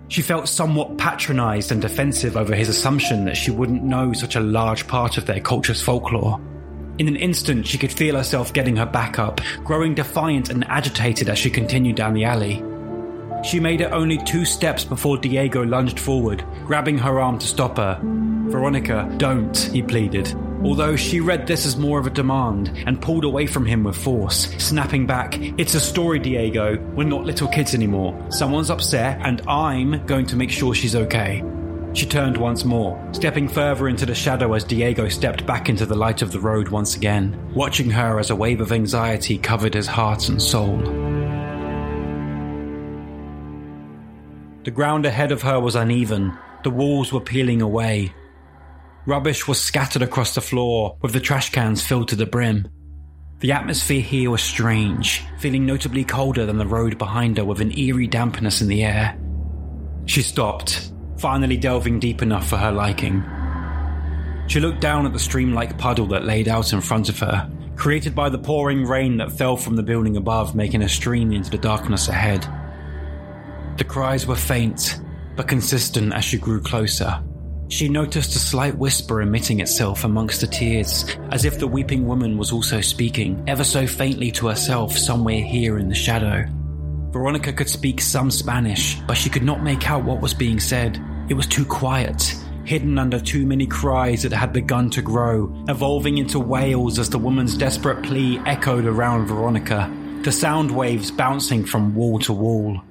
She 0.09 0.21
felt 0.21 0.49
somewhat 0.49 0.97
patronized 0.97 1.71
and 1.71 1.81
defensive 1.81 2.35
over 2.35 2.55
his 2.55 2.67
assumption 2.67 3.23
that 3.23 3.37
she 3.37 3.51
wouldn't 3.51 3.83
know 3.83 4.11
such 4.11 4.35
a 4.35 4.41
large 4.41 4.85
part 4.85 5.17
of 5.17 5.25
their 5.25 5.39
culture's 5.39 5.81
folklore. 5.81 6.41
In 6.97 7.07
an 7.07 7.15
instant, 7.15 7.65
she 7.65 7.77
could 7.77 7.93
feel 7.93 8.17
herself 8.17 8.51
getting 8.51 8.75
her 8.75 8.85
back 8.85 9.17
up, 9.17 9.39
growing 9.63 9.95
defiant 9.95 10.49
and 10.49 10.65
agitated 10.67 11.29
as 11.29 11.39
she 11.39 11.49
continued 11.49 11.95
down 11.95 12.13
the 12.13 12.25
alley. 12.25 12.61
She 13.47 13.61
made 13.61 13.79
it 13.79 13.93
only 13.93 14.17
two 14.17 14.43
steps 14.43 14.83
before 14.83 15.17
Diego 15.17 15.63
lunged 15.63 16.01
forward, 16.01 16.43
grabbing 16.65 16.97
her 16.97 17.21
arm 17.21 17.39
to 17.39 17.47
stop 17.47 17.77
her. 17.77 17.97
Veronica, 18.03 19.09
don't, 19.15 19.57
he 19.57 19.81
pleaded. 19.81 20.35
Although 20.63 20.97
she 20.97 21.21
read 21.21 21.47
this 21.47 21.65
as 21.65 21.77
more 21.77 21.97
of 21.97 22.07
a 22.07 22.09
demand 22.09 22.73
and 22.85 23.01
pulled 23.01 23.23
away 23.23 23.47
from 23.47 23.65
him 23.65 23.85
with 23.85 23.95
force, 23.95 24.49
snapping 24.57 25.07
back, 25.07 25.37
It's 25.57 25.75
a 25.75 25.79
story, 25.79 26.19
Diego. 26.19 26.77
We're 26.93 27.05
not 27.05 27.23
little 27.23 27.47
kids 27.47 27.73
anymore. 27.73 28.21
Someone's 28.29 28.69
upset, 28.69 29.21
and 29.21 29.41
I'm 29.47 30.05
going 30.05 30.25
to 30.25 30.35
make 30.35 30.51
sure 30.51 30.75
she's 30.75 30.97
okay. 30.97 31.41
She 31.93 32.05
turned 32.05 32.35
once 32.35 32.65
more, 32.65 33.01
stepping 33.13 33.47
further 33.47 33.87
into 33.87 34.05
the 34.05 34.13
shadow 34.13 34.55
as 34.55 34.65
Diego 34.65 35.07
stepped 35.07 35.45
back 35.45 35.69
into 35.69 35.85
the 35.85 35.95
light 35.95 36.21
of 36.21 36.33
the 36.33 36.39
road 36.41 36.67
once 36.67 36.97
again, 36.97 37.39
watching 37.53 37.91
her 37.91 38.19
as 38.19 38.29
a 38.29 38.35
wave 38.35 38.59
of 38.59 38.73
anxiety 38.73 39.37
covered 39.37 39.73
his 39.73 39.87
heart 39.87 40.27
and 40.27 40.41
soul. 40.41 40.83
The 44.67 44.71
ground 44.71 45.05
ahead 45.05 45.31
of 45.31 45.43
her 45.43 45.61
was 45.61 45.77
uneven, 45.77 46.37
the 46.65 46.69
walls 46.69 47.13
were 47.13 47.21
peeling 47.21 47.61
away. 47.61 48.13
Rubbish 49.05 49.47
was 49.47 49.61
scattered 49.61 50.01
across 50.01 50.35
the 50.35 50.41
floor, 50.41 50.97
with 51.01 51.13
the 51.13 51.21
trash 51.21 51.53
cans 51.53 51.81
filled 51.81 52.09
to 52.09 52.17
the 52.17 52.25
brim. 52.25 52.67
The 53.39 53.53
atmosphere 53.53 54.01
here 54.01 54.29
was 54.29 54.41
strange, 54.41 55.23
feeling 55.37 55.65
notably 55.65 56.03
colder 56.03 56.45
than 56.45 56.57
the 56.57 56.67
road 56.67 56.97
behind 56.97 57.37
her 57.37 57.45
with 57.45 57.61
an 57.61 57.79
eerie 57.79 58.07
dampness 58.07 58.61
in 58.61 58.67
the 58.67 58.83
air. 58.83 59.17
She 60.05 60.21
stopped, 60.21 60.91
finally 61.17 61.55
delving 61.55 62.01
deep 62.01 62.21
enough 62.21 62.49
for 62.49 62.57
her 62.57 62.73
liking. 62.73 63.23
She 64.47 64.59
looked 64.59 64.81
down 64.81 65.05
at 65.05 65.13
the 65.13 65.17
stream 65.19 65.53
like 65.53 65.77
puddle 65.77 66.07
that 66.07 66.25
laid 66.25 66.49
out 66.49 66.73
in 66.73 66.81
front 66.81 67.07
of 67.07 67.17
her, 67.19 67.49
created 67.77 68.13
by 68.13 68.27
the 68.27 68.37
pouring 68.37 68.83
rain 68.83 69.15
that 69.15 69.31
fell 69.31 69.55
from 69.55 69.77
the 69.77 69.83
building 69.83 70.17
above, 70.17 70.55
making 70.55 70.81
a 70.81 70.89
stream 70.89 71.31
into 71.31 71.51
the 71.51 71.57
darkness 71.57 72.09
ahead. 72.09 72.45
The 73.77 73.83
cries 73.83 74.25
were 74.25 74.35
faint, 74.35 74.99
but 75.35 75.47
consistent 75.47 76.13
as 76.13 76.25
she 76.25 76.37
grew 76.37 76.59
closer. 76.59 77.23
She 77.69 77.89
noticed 77.89 78.35
a 78.35 78.39
slight 78.39 78.77
whisper 78.77 79.21
emitting 79.21 79.59
itself 79.59 80.03
amongst 80.03 80.41
the 80.41 80.47
tears, 80.47 81.05
as 81.31 81.45
if 81.45 81.59
the 81.59 81.67
weeping 81.67 82.07
woman 82.07 82.37
was 82.37 82.51
also 82.51 82.81
speaking, 82.81 83.43
ever 83.45 83.63
so 83.63 83.85
faintly 83.85 84.31
to 84.31 84.47
herself 84.47 84.97
somewhere 84.97 85.41
here 85.41 85.77
in 85.77 85.89
the 85.89 85.95
shadow. 85.95 86.45
Veronica 87.11 87.53
could 87.53 87.69
speak 87.69 88.01
some 88.01 88.31
Spanish, 88.31 88.99
but 89.01 89.17
she 89.17 89.29
could 89.29 89.43
not 89.43 89.63
make 89.63 89.89
out 89.89 90.05
what 90.05 90.21
was 90.21 90.33
being 90.33 90.59
said. 90.59 90.99
It 91.29 91.33
was 91.35 91.45
too 91.45 91.65
quiet, 91.65 92.33
hidden 92.63 92.97
under 92.97 93.19
too 93.19 93.45
many 93.45 93.67
cries 93.67 94.23
that 94.23 94.33
had 94.33 94.53
begun 94.53 94.89
to 94.91 95.01
grow, 95.01 95.53
evolving 95.67 96.17
into 96.17 96.39
wails 96.39 96.97
as 96.97 97.09
the 97.09 97.19
woman's 97.19 97.55
desperate 97.55 98.01
plea 98.01 98.39
echoed 98.45 98.85
around 98.85 99.27
Veronica, 99.27 99.93
the 100.23 100.31
sound 100.31 100.71
waves 100.71 101.11
bouncing 101.11 101.65
from 101.65 101.93
wall 101.93 102.17
to 102.19 102.33
wall. 102.33 102.81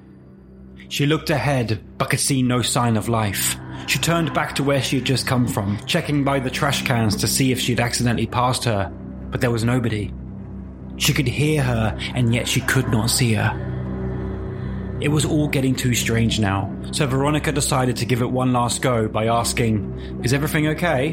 She 0.89 1.05
looked 1.05 1.29
ahead, 1.29 1.83
but 1.97 2.09
could 2.09 2.19
see 2.19 2.41
no 2.41 2.61
sign 2.61 2.97
of 2.97 3.09
life. 3.09 3.55
She 3.87 3.99
turned 3.99 4.33
back 4.33 4.55
to 4.55 4.63
where 4.63 4.81
she 4.81 4.97
had 4.97 5.05
just 5.05 5.27
come 5.27 5.47
from, 5.47 5.77
checking 5.85 6.23
by 6.23 6.39
the 6.39 6.49
trash 6.49 6.83
cans 6.83 7.15
to 7.17 7.27
see 7.27 7.51
if 7.51 7.59
she'd 7.59 7.79
accidentally 7.79 8.27
passed 8.27 8.63
her, 8.63 8.91
but 9.29 9.41
there 9.41 9.51
was 9.51 9.63
nobody. 9.63 10.11
She 10.97 11.13
could 11.13 11.27
hear 11.27 11.61
her, 11.61 11.97
and 12.15 12.33
yet 12.33 12.47
she 12.47 12.61
could 12.61 12.89
not 12.89 13.09
see 13.09 13.33
her. 13.33 13.63
It 14.99 15.09
was 15.09 15.25
all 15.25 15.47
getting 15.47 15.75
too 15.75 15.93
strange 15.93 16.39
now, 16.39 16.73
so 16.91 17.05
Veronica 17.05 17.51
decided 17.51 17.97
to 17.97 18.05
give 18.05 18.21
it 18.21 18.31
one 18.31 18.51
last 18.51 18.81
go 18.81 19.07
by 19.07 19.27
asking, 19.27 20.21
Is 20.23 20.33
everything 20.33 20.67
okay? 20.69 21.11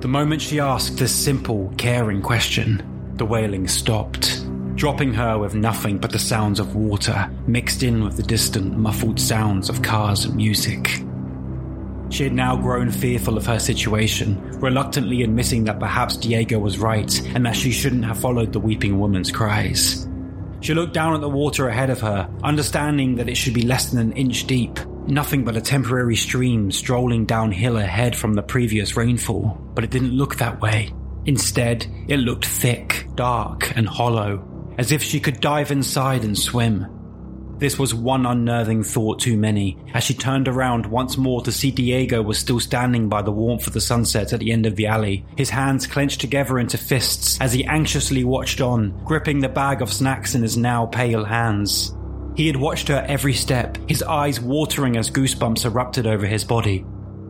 The 0.00 0.08
moment 0.08 0.42
she 0.42 0.60
asked 0.60 0.98
this 0.98 1.14
simple, 1.14 1.72
caring 1.76 2.22
question, 2.22 3.12
the 3.16 3.26
wailing 3.26 3.66
stopped, 3.66 4.43
dropping 4.74 5.14
her 5.14 5.38
with 5.38 5.54
nothing 5.54 5.98
but 5.98 6.10
the 6.10 6.18
sounds 6.18 6.58
of 6.60 6.74
water 6.74 7.30
mixed 7.46 7.82
in 7.82 8.02
with 8.02 8.16
the 8.16 8.22
distant, 8.22 8.76
muffled 8.76 9.20
sounds 9.20 9.68
of 9.68 9.82
cars 9.82 10.24
and 10.24 10.34
music. 10.36 11.02
She 12.10 12.24
had 12.24 12.32
now 12.32 12.56
grown 12.56 12.90
fearful 12.90 13.36
of 13.36 13.46
her 13.46 13.58
situation, 13.58 14.40
reluctantly 14.60 15.22
admitting 15.22 15.64
that 15.64 15.80
perhaps 15.80 16.16
Diego 16.16 16.58
was 16.58 16.78
right 16.78 17.20
and 17.34 17.46
that 17.46 17.56
she 17.56 17.72
shouldn't 17.72 18.04
have 18.04 18.20
followed 18.20 18.52
the 18.52 18.60
weeping 18.60 18.98
woman's 18.98 19.32
cries. 19.32 20.06
She 20.60 20.74
looked 20.74 20.94
down 20.94 21.14
at 21.14 21.20
the 21.20 21.28
water 21.28 21.68
ahead 21.68 21.90
of 21.90 22.00
her, 22.00 22.28
understanding 22.42 23.16
that 23.16 23.28
it 23.28 23.36
should 23.36 23.54
be 23.54 23.62
less 23.62 23.90
than 23.90 24.00
an 24.00 24.12
inch 24.12 24.46
deep, 24.46 24.78
nothing 25.06 25.44
but 25.44 25.56
a 25.56 25.60
temporary 25.60 26.16
stream 26.16 26.70
strolling 26.70 27.26
downhill 27.26 27.76
ahead 27.76 28.16
from 28.16 28.34
the 28.34 28.42
previous 28.42 28.96
rainfall. 28.96 29.58
But 29.74 29.84
it 29.84 29.90
didn't 29.90 30.12
look 30.12 30.36
that 30.36 30.60
way. 30.60 30.92
Instead, 31.26 31.86
it 32.08 32.18
looked 32.18 32.46
thick, 32.46 33.08
dark, 33.14 33.76
and 33.76 33.88
hollow, 33.88 34.53
as 34.78 34.92
if 34.92 35.02
she 35.02 35.20
could 35.20 35.40
dive 35.40 35.70
inside 35.70 36.24
and 36.24 36.38
swim. 36.38 36.86
This 37.58 37.78
was 37.78 37.94
one 37.94 38.26
unnerving 38.26 38.82
thought 38.82 39.20
too 39.20 39.36
many, 39.36 39.78
as 39.94 40.02
she 40.02 40.14
turned 40.14 40.48
around 40.48 40.86
once 40.86 41.16
more 41.16 41.40
to 41.42 41.52
see 41.52 41.70
Diego 41.70 42.20
was 42.20 42.36
still 42.36 42.58
standing 42.58 43.08
by 43.08 43.22
the 43.22 43.30
warmth 43.30 43.66
of 43.66 43.72
the 43.72 43.80
sunset 43.80 44.32
at 44.32 44.40
the 44.40 44.50
end 44.50 44.66
of 44.66 44.74
the 44.74 44.86
alley, 44.86 45.24
his 45.36 45.50
hands 45.50 45.86
clenched 45.86 46.20
together 46.20 46.58
into 46.58 46.76
fists 46.76 47.40
as 47.40 47.52
he 47.52 47.64
anxiously 47.64 48.24
watched 48.24 48.60
on, 48.60 49.00
gripping 49.04 49.38
the 49.38 49.48
bag 49.48 49.82
of 49.82 49.92
snacks 49.92 50.34
in 50.34 50.42
his 50.42 50.56
now 50.56 50.86
pale 50.86 51.24
hands. 51.24 51.96
He 52.34 52.48
had 52.48 52.56
watched 52.56 52.88
her 52.88 53.04
every 53.08 53.34
step, 53.34 53.78
his 53.88 54.02
eyes 54.02 54.40
watering 54.40 54.96
as 54.96 55.10
goosebumps 55.10 55.64
erupted 55.64 56.08
over 56.08 56.26
his 56.26 56.44
body. 56.44 56.84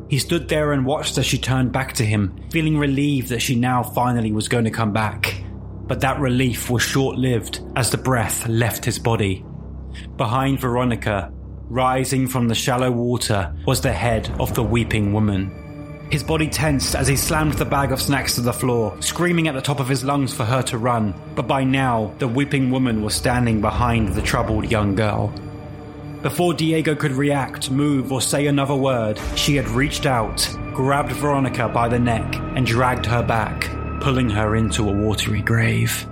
He 0.08 0.18
stood 0.18 0.48
there 0.48 0.72
and 0.72 0.86
watched 0.86 1.18
as 1.18 1.26
she 1.26 1.38
turned 1.38 1.72
back 1.72 1.92
to 1.94 2.04
him, 2.04 2.34
feeling 2.50 2.78
relieved 2.78 3.28
that 3.28 3.42
she 3.42 3.54
now 3.54 3.82
finally 3.82 4.32
was 4.32 4.48
going 4.48 4.64
to 4.64 4.70
come 4.70 4.92
back. 4.92 5.44
But 5.86 6.00
that 6.00 6.18
relief 6.18 6.70
was 6.70 6.82
short 6.82 7.16
lived 7.16 7.60
as 7.76 7.90
the 7.90 7.98
breath 7.98 8.46
left 8.48 8.84
his 8.84 8.98
body. 8.98 9.44
Behind 10.16 10.60
Veronica, 10.60 11.30
rising 11.68 12.26
from 12.26 12.48
the 12.48 12.54
shallow 12.54 12.90
water, 12.90 13.54
was 13.66 13.80
the 13.80 13.92
head 13.92 14.30
of 14.40 14.54
the 14.54 14.62
weeping 14.62 15.12
woman. 15.12 15.60
His 16.10 16.22
body 16.22 16.48
tensed 16.48 16.94
as 16.94 17.08
he 17.08 17.16
slammed 17.16 17.54
the 17.54 17.64
bag 17.64 17.90
of 17.90 18.00
snacks 18.00 18.34
to 18.34 18.40
the 18.40 18.52
floor, 18.52 18.96
screaming 19.00 19.48
at 19.48 19.54
the 19.54 19.60
top 19.60 19.80
of 19.80 19.88
his 19.88 20.04
lungs 20.04 20.32
for 20.32 20.44
her 20.44 20.62
to 20.62 20.78
run, 20.78 21.14
but 21.34 21.48
by 21.48 21.64
now 21.64 22.14
the 22.18 22.28
weeping 22.28 22.70
woman 22.70 23.02
was 23.02 23.14
standing 23.14 23.60
behind 23.60 24.10
the 24.10 24.22
troubled 24.22 24.70
young 24.70 24.94
girl. 24.94 25.32
Before 26.22 26.54
Diego 26.54 26.94
could 26.94 27.12
react, 27.12 27.70
move, 27.70 28.12
or 28.12 28.20
say 28.20 28.46
another 28.46 28.74
word, 28.74 29.20
she 29.34 29.56
had 29.56 29.68
reached 29.68 30.06
out, 30.06 30.48
grabbed 30.72 31.12
Veronica 31.12 31.68
by 31.68 31.88
the 31.88 31.98
neck, 31.98 32.34
and 32.54 32.64
dragged 32.64 33.06
her 33.06 33.22
back, 33.22 33.68
pulling 34.04 34.28
her 34.28 34.54
into 34.54 34.86
a 34.86 34.92
watery 34.92 35.40
grave. 35.40 36.06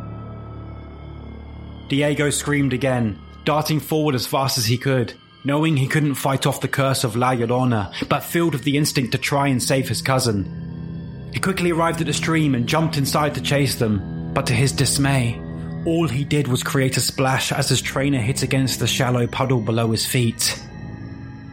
Diego 1.88 2.30
screamed 2.30 2.72
again, 2.72 3.18
darting 3.44 3.78
forward 3.78 4.14
as 4.14 4.26
fast 4.26 4.56
as 4.56 4.64
he 4.64 4.78
could, 4.78 5.12
knowing 5.44 5.76
he 5.76 5.87
couldn't 5.87 6.14
fight 6.14 6.46
off 6.46 6.62
the 6.62 6.68
curse 6.68 7.04
of 7.04 7.16
La 7.16 7.32
Llorona, 7.32 7.92
but 8.08 8.25
filled 8.25 8.54
with 8.54 8.64
the 8.64 8.78
instinct 8.78 9.12
to 9.12 9.18
try 9.18 9.49
and 9.49 9.62
save 9.62 9.90
his 9.90 10.00
cousin. 10.00 11.30
He 11.34 11.38
quickly 11.38 11.70
arrived 11.70 12.00
at 12.00 12.06
the 12.06 12.14
stream 12.14 12.54
and 12.54 12.66
jumped 12.66 12.96
inside 12.96 13.34
to 13.34 13.42
chase 13.42 13.75
them, 13.75 14.32
but 14.32 14.46
to 14.46 14.54
his 14.54 14.72
dismay, 14.72 15.38
all 15.84 16.08
he 16.08 16.25
did 16.25 16.49
was 16.49 16.62
create 16.62 16.96
a 16.96 17.00
splash 17.00 17.52
as 17.52 17.68
his 17.68 17.82
trainer 17.82 18.20
hit 18.20 18.42
against 18.42 18.80
the 18.80 18.87
shallow 18.87 19.26
puddle 19.26 19.61
below 19.61 19.90
his 19.90 20.06
feet. 20.06 20.58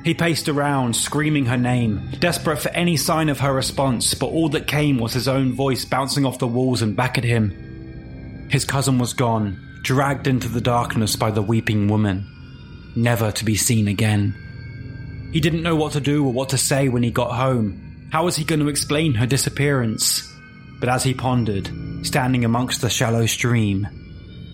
He 0.03 0.13
paced 0.13 0.47
around, 0.47 0.95
screaming 0.95 1.45
her 1.47 1.57
name, 1.57 2.09
desperate 2.19 2.59
for 2.59 2.69
any 2.69 2.95
sign 2.95 3.29
of 3.29 3.39
her 3.41 3.53
response, 3.53 4.13
but 4.13 4.27
all 4.27 4.49
that 4.49 4.67
came 4.67 4.97
was 4.97 5.13
his 5.13 5.27
own 5.27 5.53
voice 5.53 5.83
bouncing 5.85 6.25
off 6.25 6.39
the 6.39 6.47
walls 6.47 6.81
and 6.81 6.95
back 6.95 7.17
at 7.17 7.23
him. 7.23 8.47
His 8.49 8.65
cousin 8.65 8.97
was 8.97 9.13
gone, 9.13 9.79
dragged 9.83 10.25
into 10.25 10.47
the 10.47 10.61
darkness 10.61 11.15
by 11.15 11.31
the 11.31 11.41
weeping 11.41 11.87
woman, 11.87 12.25
never 12.95 13.31
to 13.31 13.45
be 13.45 13.55
seen 13.55 13.87
again. 13.87 15.29
He 15.33 15.41
didn't 15.41 15.63
know 15.63 15.75
what 15.75 15.91
to 15.93 16.01
do 16.01 16.25
or 16.25 16.33
what 16.33 16.49
to 16.49 16.57
say 16.57 16.89
when 16.89 17.03
he 17.03 17.11
got 17.11 17.35
home. 17.35 18.07
How 18.11 18.25
was 18.25 18.35
he 18.35 18.43
going 18.43 18.61
to 18.61 18.69
explain 18.69 19.13
her 19.15 19.27
disappearance? 19.27 20.25
But 20.79 20.89
as 20.89 21.03
he 21.03 21.13
pondered, 21.13 21.69
standing 22.03 22.45
amongst 22.45 22.81
the 22.81 22.89
shallow 22.89 23.25
stream, 23.25 23.87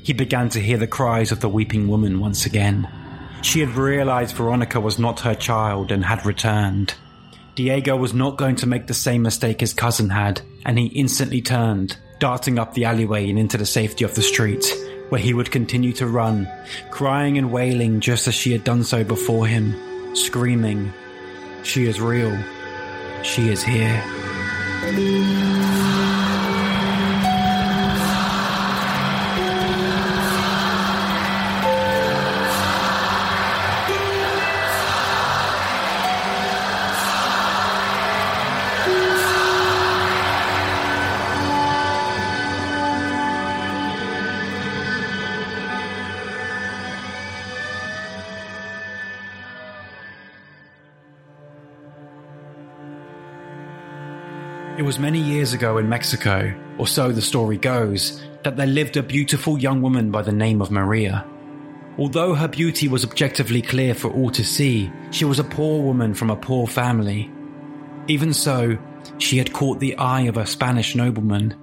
he 0.03 0.11
began 0.11 0.49
to 0.49 0.59
hear 0.59 0.77
the 0.77 0.87
cries 0.87 1.31
of 1.31 1.39
the 1.39 1.49
weeping 1.49 1.87
woman 1.87 2.19
once 2.19 2.45
again. 2.45 2.87
She 3.45 3.59
had 3.59 3.75
realized 3.75 4.35
Veronica 4.35 4.81
was 4.81 4.97
not 4.97 5.19
her 5.19 5.35
child 5.35 5.91
and 5.91 6.03
had 6.03 6.25
returned. 6.25 6.95
Diego 7.53 7.95
was 7.95 8.11
not 8.11 8.37
going 8.37 8.55
to 8.55 8.65
make 8.65 8.87
the 8.87 8.93
same 8.95 9.21
mistake 9.21 9.61
his 9.61 9.71
cousin 9.71 10.09
had, 10.09 10.41
and 10.65 10.79
he 10.79 10.87
instantly 10.87 11.41
turned, 11.41 11.95
darting 12.19 12.57
up 12.57 12.73
the 12.73 12.85
alleyway 12.85 13.29
and 13.29 13.37
into 13.37 13.55
the 13.55 13.65
safety 13.65 14.03
of 14.03 14.15
the 14.15 14.23
street, 14.23 14.65
where 15.09 15.21
he 15.21 15.35
would 15.35 15.51
continue 15.51 15.93
to 15.93 16.07
run, 16.07 16.49
crying 16.89 17.37
and 17.37 17.51
wailing 17.51 17.99
just 17.99 18.27
as 18.27 18.33
she 18.33 18.51
had 18.51 18.63
done 18.63 18.83
so 18.83 19.03
before 19.03 19.45
him, 19.45 19.75
screaming, 20.15 20.91
She 21.61 21.85
is 21.85 22.01
real. 22.01 22.35
She 23.21 23.49
is 23.49 23.61
here. 23.61 24.03
Was 54.95 55.01
many 55.01 55.19
years 55.19 55.51
ago 55.51 55.77
in 55.77 55.89
Mexico, 55.89 56.53
or 56.77 56.87
so 56.87 57.11
the 57.11 57.21
story 57.21 57.57
goes, 57.57 58.23
that 58.43 58.55
there 58.55 58.65
lived 58.65 58.95
a 58.95 59.03
beautiful 59.03 59.57
young 59.57 59.81
woman 59.81 60.09
by 60.09 60.21
the 60.21 60.31
name 60.31 60.61
of 60.61 60.71
Maria. 60.71 61.27
Although 61.97 62.33
her 62.33 62.47
beauty 62.47 62.87
was 62.87 63.03
objectively 63.03 63.61
clear 63.61 63.93
for 63.93 64.09
all 64.09 64.29
to 64.29 64.45
see, 64.45 64.89
she 65.11 65.25
was 65.25 65.37
a 65.37 65.43
poor 65.43 65.83
woman 65.83 66.13
from 66.13 66.29
a 66.29 66.35
poor 66.37 66.65
family. 66.65 67.29
Even 68.07 68.31
so, 68.31 68.77
she 69.17 69.37
had 69.37 69.51
caught 69.51 69.81
the 69.81 69.97
eye 69.97 70.21
of 70.21 70.37
a 70.37 70.45
Spanish 70.45 70.95
nobleman. 70.95 71.53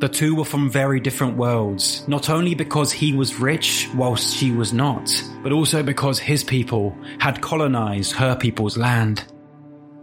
The 0.00 0.10
two 0.10 0.34
were 0.34 0.44
from 0.44 0.68
very 0.68 1.00
different 1.00 1.38
worlds, 1.38 2.06
not 2.08 2.28
only 2.28 2.54
because 2.54 2.92
he 2.92 3.14
was 3.14 3.40
rich 3.40 3.88
whilst 3.94 4.36
she 4.36 4.50
was 4.50 4.74
not, 4.74 5.10
but 5.42 5.52
also 5.52 5.82
because 5.82 6.18
his 6.18 6.44
people 6.44 6.94
had 7.18 7.40
colonized 7.40 8.12
her 8.12 8.36
people's 8.36 8.76
land. 8.76 9.24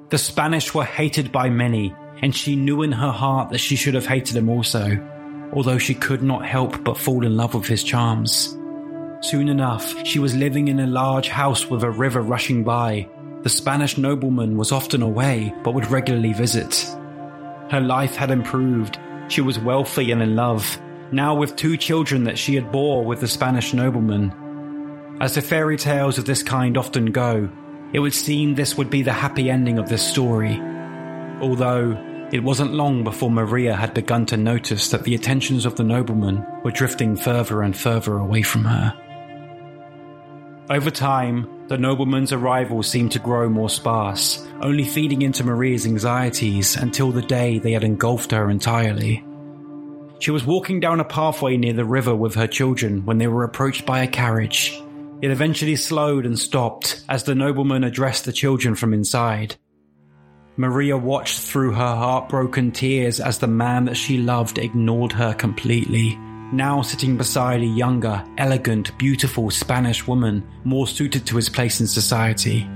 The 0.09 0.17
Spanish 0.17 0.73
were 0.73 0.85
hated 0.85 1.31
by 1.31 1.51
many 1.51 1.93
and 2.21 2.35
she 2.35 2.55
knew 2.55 2.81
in 2.81 2.91
her 2.91 3.11
heart 3.11 3.49
that 3.49 3.59
she 3.59 3.75
should 3.75 3.93
have 3.93 4.05
hated 4.05 4.35
him 4.35 4.49
also. 4.49 4.97
although 5.53 5.77
she 5.77 5.95
could 5.95 6.21
not 6.21 6.45
help 6.45 6.83
but 6.83 6.97
fall 6.97 7.25
in 7.25 7.35
love 7.35 7.53
with 7.53 7.65
his 7.65 7.83
charms. 7.83 8.55
Soon 9.21 9.49
enough, 9.49 10.05
she 10.05 10.19
was 10.19 10.35
living 10.35 10.67
in 10.67 10.79
a 10.79 10.87
large 10.87 11.27
house 11.27 11.69
with 11.69 11.83
a 11.83 11.89
river 11.89 12.21
rushing 12.21 12.63
by. 12.63 13.07
The 13.43 13.49
Spanish 13.49 13.97
nobleman 13.97 14.57
was 14.57 14.71
often 14.71 15.01
away, 15.01 15.53
but 15.63 15.73
would 15.73 15.89
regularly 15.91 16.33
visit. 16.33 16.85
Her 17.69 17.81
life 17.81 18.15
had 18.15 18.31
improved. 18.31 18.99
She 19.27 19.41
was 19.41 19.59
wealthy 19.59 20.11
and 20.11 20.21
in 20.21 20.35
love, 20.35 20.79
now 21.11 21.35
with 21.35 21.55
two 21.55 21.77
children 21.77 22.23
that 22.25 22.37
she 22.37 22.55
had 22.55 22.71
bore 22.71 23.03
with 23.03 23.19
the 23.19 23.27
Spanish 23.27 23.73
nobleman. 23.73 24.33
As 25.19 25.35
the 25.35 25.41
fairy 25.41 25.77
tales 25.77 26.17
of 26.17 26.25
this 26.25 26.43
kind 26.43 26.77
often 26.77 27.07
go, 27.07 27.49
it 27.91 27.99
would 27.99 28.13
seem 28.13 28.55
this 28.55 28.77
would 28.77 28.89
be 28.89 29.01
the 29.01 29.11
happy 29.11 29.49
ending 29.49 29.79
of 29.79 29.89
this 29.89 30.05
story. 30.07 30.59
Although, 31.41 31.97
it 32.31 32.43
wasn't 32.43 32.73
long 32.73 33.03
before 33.03 33.31
Maria 33.31 33.75
had 33.75 33.93
begun 33.93 34.25
to 34.27 34.37
notice 34.37 34.89
that 34.89 35.03
the 35.03 35.15
attentions 35.15 35.65
of 35.65 35.75
the 35.75 35.83
nobleman 35.83 36.45
were 36.63 36.71
drifting 36.71 37.15
further 37.15 37.61
and 37.61 37.75
further 37.75 38.17
away 38.17 38.41
from 38.41 38.65
her. 38.65 38.93
Over 40.69 40.91
time, 40.91 41.67
the 41.67 41.77
nobleman's 41.77 42.31
arrival 42.31 42.83
seemed 42.83 43.11
to 43.13 43.19
grow 43.19 43.49
more 43.49 43.69
sparse, 43.69 44.47
only 44.61 44.83
feeding 44.83 45.23
into 45.23 45.43
Maria's 45.43 45.87
anxieties 45.87 46.75
until 46.75 47.11
the 47.11 47.23
day 47.23 47.57
they 47.57 47.71
had 47.71 47.83
engulfed 47.83 48.31
her 48.31 48.51
entirely. 48.51 49.23
She 50.19 50.29
was 50.29 50.45
walking 50.45 50.79
down 50.79 50.99
a 50.99 51.05
pathway 51.05 51.57
near 51.57 51.73
the 51.73 51.85
river 51.85 52.15
with 52.15 52.35
her 52.35 52.45
children 52.45 53.05
when 53.05 53.17
they 53.17 53.27
were 53.27 53.43
approached 53.43 53.85
by 53.85 54.03
a 54.03 54.07
carriage. 54.07 54.79
It 55.21 55.31
eventually 55.31 55.75
slowed 55.75 56.25
and 56.25 56.37
stopped 56.37 57.03
as 57.09 57.23
the 57.23 57.35
nobleman 57.35 57.83
addressed 57.83 58.25
the 58.25 58.33
children 58.33 58.75
from 58.75 58.93
inside. 58.93 59.55
Maria 60.59 60.97
watched 60.97 61.39
through 61.39 61.71
her 61.71 61.95
heartbroken 61.95 62.69
tears 62.69 63.21
as 63.21 63.39
the 63.39 63.47
man 63.47 63.85
that 63.85 63.95
she 63.95 64.17
loved 64.17 64.57
ignored 64.57 65.13
her 65.13 65.33
completely, 65.33 66.17
now 66.51 66.81
sitting 66.81 67.15
beside 67.15 67.61
a 67.61 67.65
younger, 67.65 68.21
elegant, 68.37 68.91
beautiful 68.97 69.49
Spanish 69.49 70.05
woman 70.05 70.45
more 70.65 70.85
suited 70.85 71.25
to 71.25 71.37
his 71.37 71.47
place 71.47 71.79
in 71.79 71.87
society. 71.87 72.69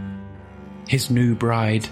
His 0.87 1.09
new 1.09 1.35
bride. 1.35 1.85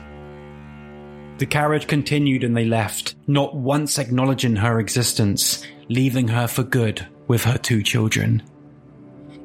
The 1.40 1.46
carriage 1.46 1.88
continued 1.88 2.46
and 2.46 2.56
they 2.56 2.64
left, 2.64 3.16
not 3.28 3.54
once 3.54 4.00
acknowledging 4.00 4.56
her 4.56 4.80
existence, 4.80 5.62
leaving 5.90 6.30
her 6.30 6.48
for 6.48 6.64
good 6.64 7.06
with 7.28 7.44
her 7.44 7.58
two 7.58 7.84
children. 7.84 8.42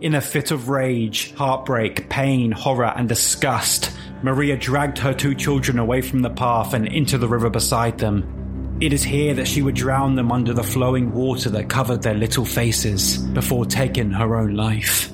In 0.01 0.15
a 0.15 0.21
fit 0.21 0.53
of 0.53 0.69
rage, 0.69 1.35
heartbreak, 1.35 2.09
pain, 2.09 2.53
horror, 2.53 2.93
and 2.95 3.09
disgust, 3.09 3.91
Maria 4.23 4.57
dragged 4.57 4.99
her 4.99 5.13
two 5.13 5.35
children 5.35 5.79
away 5.79 6.01
from 6.01 6.23
the 6.23 6.31
path 6.31 6.73
and 6.73 6.87
into 6.89 7.19
the 7.19 7.29
river 7.29 7.51
beside 7.51 7.99
them. 7.99 8.79
It 8.81 8.93
is 8.93 9.03
here 9.03 9.35
that 9.35 9.49
she 9.49 9.63
would 9.63 9.75
drown 9.75 10.17
them 10.17 10.33
under 10.33 10.53
the 10.53 10.63
flowing 10.63 11.13
water 11.13 11.51
that 11.51 11.69
covered 11.69 12.03
their 12.03 12.15
little 12.15 12.45
faces 12.45 13.19
before 13.19 13.65
taking 13.65 14.11
her 14.11 14.37
own 14.37 14.55
life. 14.55 15.13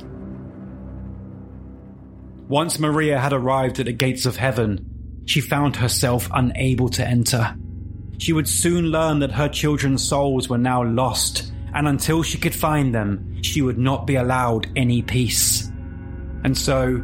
Once 2.49 2.79
Maria 2.79 3.19
had 3.19 3.33
arrived 3.33 3.79
at 3.81 3.87
the 3.87 3.93
gates 3.93 4.27
of 4.27 4.37
heaven, 4.37 5.23
she 5.27 5.41
found 5.41 5.77
herself 5.77 6.29
unable 6.35 6.89
to 6.91 7.07
enter. 7.07 7.57
She 8.19 8.33
would 8.33 8.49
soon 8.49 8.87
learn 8.87 9.21
that 9.21 9.33
her 9.33 9.49
children's 9.49 10.07
souls 10.07 10.49
were 10.49 10.59
now 10.59 10.85
lost, 10.85 11.53
and 11.75 11.89
until 11.89 12.23
she 12.23 12.39
could 12.39 12.55
find 12.55 12.95
them, 12.95 13.43
she 13.43 13.63
would 13.63 13.79
not 13.79 14.07
be 14.07 14.17
allowed 14.17 14.69
any 14.77 15.03
peace. 15.03 15.71
And 16.45 16.59
so, 16.59 17.03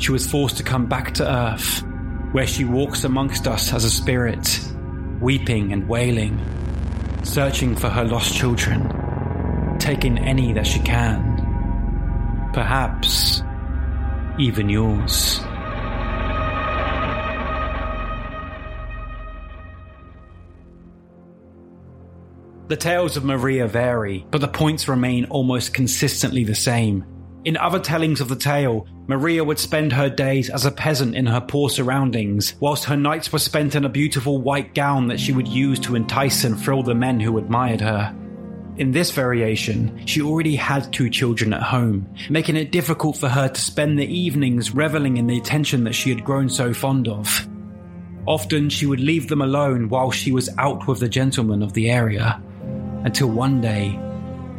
she 0.00 0.12
was 0.12 0.26
forced 0.26 0.56
to 0.56 0.62
come 0.62 0.86
back 0.86 1.12
to 1.12 1.30
Earth, 1.30 1.84
where 2.32 2.46
she 2.46 2.64
walks 2.64 3.04
amongst 3.04 3.46
us 3.46 3.72
as 3.74 3.84
a 3.84 3.90
spirit, 3.90 4.58
weeping 5.20 5.74
and 5.74 5.86
wailing, 5.86 6.40
searching 7.22 7.76
for 7.76 7.90
her 7.90 8.04
lost 8.04 8.34
children, 8.34 9.76
taking 9.78 10.16
any 10.16 10.54
that 10.54 10.66
she 10.66 10.80
can. 10.80 11.36
Perhaps 12.54 13.42
even 14.38 14.70
yours. 14.70 15.38
The 22.68 22.76
tales 22.76 23.18
of 23.18 23.24
Maria 23.24 23.66
vary, 23.66 24.24
but 24.30 24.40
the 24.40 24.48
points 24.48 24.88
remain 24.88 25.26
almost 25.26 25.74
consistently 25.74 26.44
the 26.44 26.54
same. 26.54 27.04
In 27.42 27.56
other 27.56 27.78
tellings 27.78 28.20
of 28.20 28.28
the 28.28 28.36
tale, 28.36 28.86
Maria 29.06 29.42
would 29.42 29.58
spend 29.58 29.94
her 29.94 30.10
days 30.10 30.50
as 30.50 30.66
a 30.66 30.70
peasant 30.70 31.16
in 31.16 31.24
her 31.24 31.40
poor 31.40 31.70
surroundings, 31.70 32.54
whilst 32.60 32.84
her 32.84 32.98
nights 32.98 33.32
were 33.32 33.38
spent 33.38 33.74
in 33.74 33.86
a 33.86 33.88
beautiful 33.88 34.38
white 34.42 34.74
gown 34.74 35.06
that 35.06 35.18
she 35.18 35.32
would 35.32 35.48
use 35.48 35.80
to 35.80 35.96
entice 35.96 36.44
and 36.44 36.60
thrill 36.60 36.82
the 36.82 36.94
men 36.94 37.18
who 37.18 37.38
admired 37.38 37.80
her. 37.80 38.14
In 38.76 38.92
this 38.92 39.10
variation, 39.10 40.06
she 40.06 40.20
already 40.20 40.54
had 40.54 40.92
two 40.92 41.08
children 41.08 41.54
at 41.54 41.62
home, 41.62 42.06
making 42.28 42.56
it 42.56 42.72
difficult 42.72 43.16
for 43.16 43.28
her 43.28 43.48
to 43.48 43.60
spend 43.60 43.98
the 43.98 44.06
evenings 44.06 44.74
reveling 44.74 45.16
in 45.16 45.26
the 45.26 45.38
attention 45.38 45.84
that 45.84 45.94
she 45.94 46.10
had 46.10 46.24
grown 46.24 46.50
so 46.50 46.74
fond 46.74 47.08
of. 47.08 47.48
Often 48.26 48.68
she 48.68 48.84
would 48.84 49.00
leave 49.00 49.28
them 49.28 49.40
alone 49.40 49.88
while 49.88 50.10
she 50.10 50.30
was 50.30 50.50
out 50.58 50.86
with 50.86 51.00
the 51.00 51.08
gentlemen 51.08 51.62
of 51.62 51.72
the 51.72 51.90
area, 51.90 52.40
until 53.04 53.28
one 53.28 53.62
day 53.62 53.98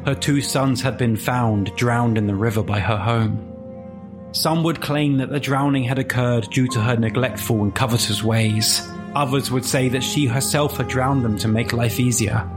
her 0.06 0.16
two 0.16 0.42
sons 0.42 0.82
had 0.82 0.98
been 0.98 1.16
found 1.16 1.76
drowned 1.76 2.18
in 2.18 2.28
the 2.28 2.36
river 2.36 2.64
by 2.64 2.80
her 2.80 2.98
home. 2.98 3.48
Some 4.34 4.64
would 4.64 4.82
claim 4.82 5.18
that 5.18 5.30
the 5.30 5.40
drowning 5.40 5.84
had 5.84 6.00
occurred 6.00 6.50
due 6.50 6.68
to 6.70 6.82
her 6.82 6.96
neglectful 6.96 7.62
and 7.62 7.76
covetous 7.76 8.24
ways. 8.24 8.82
Others 9.14 9.52
would 9.52 9.66
say 9.66 9.90
that 9.90 10.04
she 10.04 10.26
herself 10.26 10.78
had 10.78 10.88
drowned 10.88 11.24
them 11.24 11.38
to 11.40 11.48
make 11.48 11.74
life 11.74 12.00
easier. 12.00 12.50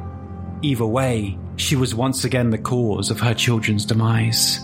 Either 0.62 0.86
way, 0.86 1.36
she 1.56 1.76
was 1.76 1.94
once 1.94 2.24
again 2.24 2.50
the 2.50 2.58
cause 2.58 3.10
of 3.10 3.20
her 3.20 3.34
children's 3.34 3.84
demise. 3.84 4.60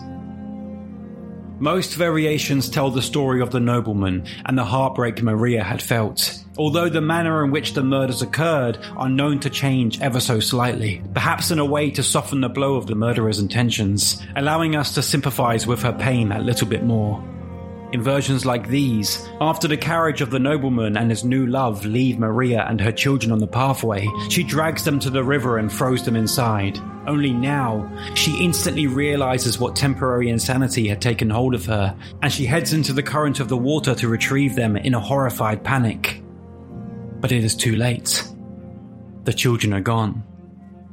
Most 1.59 1.95
variations 1.95 2.71
tell 2.71 2.91
the 2.91 3.03
story 3.03 3.43
of 3.43 3.51
the 3.51 3.61
nobleman 3.61 4.25
and 4.47 4.57
the 4.57 4.65
heartbreak 4.65 5.21
Maria 5.23 5.63
had 5.63 5.83
felt, 5.83 6.40
although 6.57 6.89
the 6.89 7.01
manner 7.01 7.45
in 7.45 7.51
which 7.51 7.75
the 7.75 7.83
murders 7.83 8.23
occurred 8.23 8.79
are 8.97 9.09
known 9.09 9.41
to 9.41 9.51
change 9.51 10.01
ever 10.01 10.21
so 10.21 10.41
slightly, 10.41 11.03
perhaps 11.15 11.51
in 11.51 11.59
a 11.59 11.65
way 11.65 11.91
to 11.91 12.03
soften 12.03 12.41
the 12.41 12.49
blow 12.49 12.75
of 12.75 12.87
the 12.87 12.95
murderer's 12.95 13.39
intentions, 13.39 14.23
allowing 14.37 14.77
us 14.77 14.95
to 14.95 15.03
sympathize 15.03 15.67
with 15.67 15.83
her 15.83 15.93
pain 15.93 16.33
a 16.33 16.41
little 16.41 16.67
bit 16.67 16.85
more. 16.85 17.25
In 17.93 18.03
versions 18.03 18.47
like 18.47 18.69
these, 18.69 19.29
after 19.41 19.67
the 19.67 19.77
carriage 19.77 20.21
of 20.21 20.31
the 20.31 20.39
nobleman 20.39 20.97
and 20.97 21.11
his 21.11 21.25
new 21.25 21.47
love 21.47 21.85
leave 21.85 22.21
Maria 22.21 22.65
and 22.69 22.81
her 22.81 22.93
children 22.93 23.33
on 23.33 23.41
the 23.41 23.49
pathway, 23.49 24.07
she 24.29 24.45
drags 24.45 24.85
them 24.85 25.01
to 25.01 25.11
the 25.11 25.25
river 25.25 25.59
and 25.59 25.73
throws 25.73 26.05
them 26.05 26.15
inside. 26.15 26.79
Only 27.09 27.33
now, 27.33 27.91
she 28.15 28.45
instantly 28.45 28.87
realizes 28.87 29.59
what 29.59 29.75
temporary 29.75 30.29
insanity 30.29 30.87
had 30.87 31.01
taken 31.01 31.31
hold 31.31 31.53
of 31.53 31.67
her, 31.67 31.97
and 32.23 32.33
she 32.33 32.47
heads 32.47 32.73
into 32.73 32.93
the 32.93 33.03
current 33.03 33.41
of 33.41 33.49
the 33.49 33.57
water 33.57 33.95
to 33.97 34.07
retrieve 34.07 34.55
them 34.55 34.77
in 34.77 34.95
a 34.95 35.01
horrified 35.01 35.65
panic. 35.65 36.23
But 37.21 37.33
it 37.33 37.45
is 37.45 37.55
too 37.55 37.77
late. 37.77 38.25
The 39.25 39.33
children 39.33 39.75
are 39.75 39.81
gone, 39.81 40.25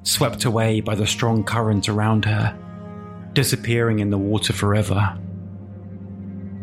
swept 0.03 0.45
away 0.45 0.81
by 0.81 0.95
the 0.95 1.07
strong 1.07 1.43
current 1.43 1.87
around 1.87 2.25
her, 2.25 2.57
disappearing 3.33 3.99
in 3.99 4.09
the 4.09 4.17
water 4.17 4.53
forever. 4.53 5.17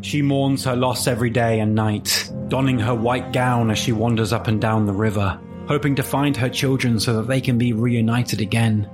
She 0.03 0.21
mourns 0.21 0.65
her 0.65 0.77
loss 0.77 1.07
every 1.07 1.31
day 1.31 1.61
and 1.61 1.75
night, 1.75 2.31
donning 2.49 2.79
her 2.79 2.95
white 2.95 3.33
gown 3.33 3.71
as 3.71 3.79
she 3.79 3.93
wanders 3.93 4.35
up 4.35 4.49
and 4.49 4.61
down 4.61 4.85
the 4.85 4.93
river, 4.93 5.41
hoping 5.67 5.95
to 5.95 6.03
find 6.03 6.37
her 6.37 6.51
children 6.51 7.01
so 7.01 7.15
that 7.15 7.27
they 7.27 7.41
can 7.41 7.57
be 7.57 7.73
reunited 7.73 8.43
again. 8.43 8.89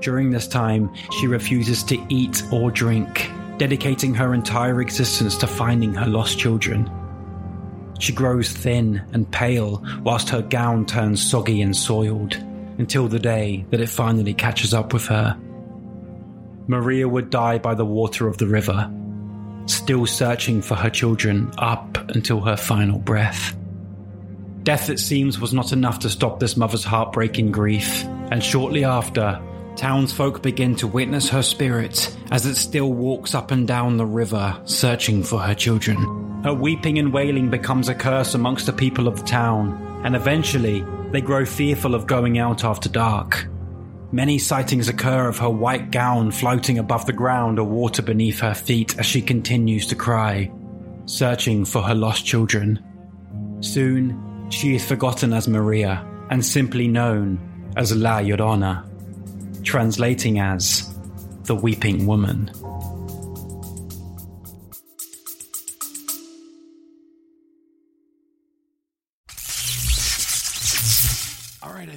During 0.00 0.30
this 0.30 0.48
time, 0.48 0.92
she 1.20 1.28
refuses 1.28 1.84
to 1.84 2.04
eat 2.08 2.42
or 2.52 2.72
drink, 2.72 3.30
dedicating 3.58 4.12
her 4.14 4.34
entire 4.34 4.80
existence 4.80 5.36
to 5.38 5.46
finding 5.46 5.94
her 5.94 6.06
lost 6.06 6.36
children. 6.36 6.90
She 7.98 8.12
grows 8.12 8.50
thin 8.50 9.02
and 9.12 9.30
pale 9.30 9.84
whilst 10.02 10.28
her 10.30 10.42
gown 10.42 10.86
turns 10.86 11.22
soggy 11.22 11.60
and 11.62 11.76
soiled, 11.76 12.34
until 12.78 13.08
the 13.08 13.18
day 13.18 13.66
that 13.70 13.80
it 13.80 13.88
finally 13.88 14.34
catches 14.34 14.72
up 14.72 14.92
with 14.92 15.06
her. 15.06 15.36
Maria 16.68 17.08
would 17.08 17.30
die 17.30 17.58
by 17.58 17.74
the 17.74 17.84
water 17.84 18.28
of 18.28 18.38
the 18.38 18.46
river, 18.46 18.90
still 19.66 20.06
searching 20.06 20.62
for 20.62 20.74
her 20.74 20.90
children 20.90 21.50
up 21.58 21.98
until 22.10 22.40
her 22.40 22.56
final 22.56 22.98
breath. 22.98 23.56
Death, 24.62 24.90
it 24.90 24.98
seems, 24.98 25.40
was 25.40 25.54
not 25.54 25.72
enough 25.72 26.00
to 26.00 26.10
stop 26.10 26.38
this 26.38 26.56
mother's 26.56 26.84
heartbreaking 26.84 27.52
grief, 27.52 28.04
and 28.30 28.44
shortly 28.44 28.84
after, 28.84 29.40
townsfolk 29.76 30.42
begin 30.42 30.76
to 30.76 30.86
witness 30.86 31.30
her 31.30 31.42
spirit 31.42 32.14
as 32.30 32.44
it 32.44 32.56
still 32.56 32.92
walks 32.92 33.34
up 33.34 33.50
and 33.50 33.66
down 33.66 33.96
the 33.96 34.04
river 34.04 34.60
searching 34.64 35.22
for 35.22 35.38
her 35.38 35.54
children. 35.54 36.27
Her 36.44 36.54
weeping 36.54 36.98
and 36.98 37.12
wailing 37.12 37.50
becomes 37.50 37.88
a 37.88 37.94
curse 37.94 38.34
amongst 38.34 38.66
the 38.66 38.72
people 38.72 39.08
of 39.08 39.16
the 39.16 39.26
town, 39.26 40.00
and 40.04 40.14
eventually 40.14 40.84
they 41.10 41.20
grow 41.20 41.44
fearful 41.44 41.94
of 41.94 42.06
going 42.06 42.38
out 42.38 42.64
after 42.64 42.88
dark. 42.88 43.48
Many 44.12 44.38
sightings 44.38 44.88
occur 44.88 45.28
of 45.28 45.38
her 45.38 45.50
white 45.50 45.90
gown 45.90 46.30
floating 46.30 46.78
above 46.78 47.06
the 47.06 47.12
ground 47.12 47.58
or 47.58 47.64
water 47.64 48.02
beneath 48.02 48.38
her 48.40 48.54
feet 48.54 48.98
as 48.98 49.06
she 49.06 49.20
continues 49.20 49.86
to 49.88 49.94
cry, 49.94 50.50
searching 51.06 51.64
for 51.64 51.82
her 51.82 51.94
lost 51.94 52.24
children. 52.24 52.82
Soon, 53.60 54.46
she 54.50 54.74
is 54.74 54.86
forgotten 54.86 55.32
as 55.32 55.48
Maria 55.48 56.06
and 56.30 56.44
simply 56.44 56.88
known 56.88 57.38
as 57.76 57.94
La 57.94 58.20
Llorona. 58.20 58.84
translating 59.64 60.38
as 60.38 60.94
the 61.42 61.54
Weeping 61.54 62.06
Woman. 62.06 62.50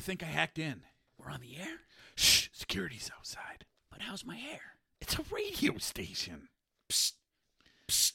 Think 0.01 0.23
I 0.23 0.27
hacked 0.27 0.59
in. 0.59 0.81
We're 1.17 1.31
on 1.31 1.41
the 1.41 1.57
air? 1.57 1.81
Shh, 2.15 2.49
security's 2.53 3.09
outside. 3.15 3.65
But 3.91 4.01
how's 4.01 4.25
my 4.25 4.35
hair? 4.35 4.77
It's 4.99 5.17
a 5.17 5.23
radio 5.31 5.77
station. 5.77 6.49
Psst. 6.89 7.13
Psst. 7.87 8.13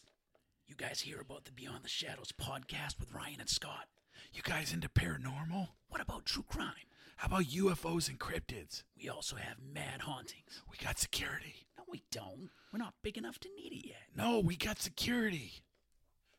You 0.67 0.75
guys 0.77 1.01
hear 1.01 1.21
about 1.21 1.45
the 1.45 1.53
Beyond 1.53 1.85
the 1.85 1.89
Shadows 1.89 2.33
podcast 2.39 2.99
with 2.99 3.13
Ryan 3.13 3.41
and 3.41 3.49
Scott? 3.49 3.87
You 4.33 4.43
guys 4.43 4.73
into 4.73 4.89
paranormal? 4.89 5.69
What 5.89 6.01
about 6.01 6.27
true 6.27 6.45
crime? 6.49 6.91
How 7.17 7.29
about 7.29 7.45
UFOs 7.45 8.09
and 8.09 8.19
cryptids? 8.19 8.83
We 9.01 9.09
also 9.09 9.37
have 9.37 9.57
mad 9.73 10.03
hauntings. 10.03 10.63
We 10.71 10.77
got 10.85 10.99
security. 10.99 11.67
No, 11.79 11.85
we 11.89 12.03
don't. 12.11 12.51
We're 12.73 12.79
not 12.79 12.95
big 13.03 13.17
enough 13.17 13.39
to 13.41 13.49
need 13.57 13.73
it 13.73 13.87
yet. 13.87 14.03
No, 14.15 14.41
we 14.41 14.57
got 14.57 14.81
security. 14.81 15.63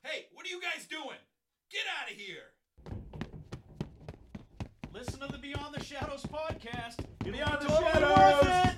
Hey, 0.04 0.28
what 0.34 0.46
are 0.46 0.50
you 0.50 0.62
guys 0.62 0.86
doing? 0.86 1.18
Get 1.72 1.84
out 2.00 2.12
of 2.12 2.18
here! 2.18 3.27
Listen 4.98 5.20
to 5.20 5.32
the 5.32 5.38
Beyond 5.38 5.76
the 5.76 5.84
Shadows 5.84 6.24
podcast. 6.24 7.06
Beyond 7.24 7.62
the 7.62 7.68
Totally 7.68 7.92
Shadows! 7.92 8.18
worth 8.18 8.66
it. 8.66 8.74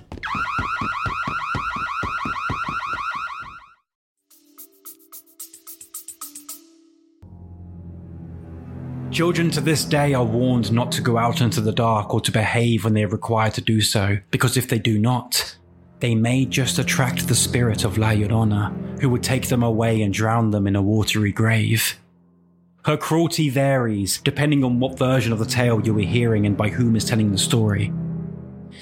Children 9.10 9.50
to 9.52 9.62
this 9.62 9.86
day 9.86 10.12
are 10.12 10.22
warned 10.22 10.70
not 10.70 10.92
to 10.92 11.00
go 11.00 11.16
out 11.16 11.40
into 11.40 11.62
the 11.62 11.72
dark 11.72 12.12
or 12.12 12.20
to 12.20 12.30
behave 12.30 12.84
when 12.84 12.92
they 12.92 13.04
are 13.04 13.08
required 13.08 13.54
to 13.54 13.62
do 13.62 13.80
so, 13.80 14.18
because 14.30 14.58
if 14.58 14.68
they 14.68 14.78
do 14.78 14.98
not, 14.98 15.56
they 16.00 16.14
may 16.14 16.44
just 16.44 16.78
attract 16.78 17.28
the 17.28 17.34
spirit 17.34 17.84
of 17.84 17.96
La 17.96 18.10
Llorona, 18.10 19.00
who 19.00 19.08
would 19.08 19.22
take 19.22 19.48
them 19.48 19.62
away 19.62 20.02
and 20.02 20.12
drown 20.12 20.50
them 20.50 20.66
in 20.66 20.76
a 20.76 20.82
watery 20.82 21.32
grave. 21.32 21.98
Her 22.86 22.96
cruelty 22.96 23.50
varies 23.50 24.20
depending 24.22 24.64
on 24.64 24.80
what 24.80 24.98
version 24.98 25.32
of 25.32 25.38
the 25.38 25.44
tale 25.44 25.80
you 25.84 25.96
are 25.98 26.02
hearing 26.02 26.46
and 26.46 26.56
by 26.56 26.68
whom 26.68 26.96
is 26.96 27.04
telling 27.04 27.30
the 27.30 27.38
story. 27.38 27.92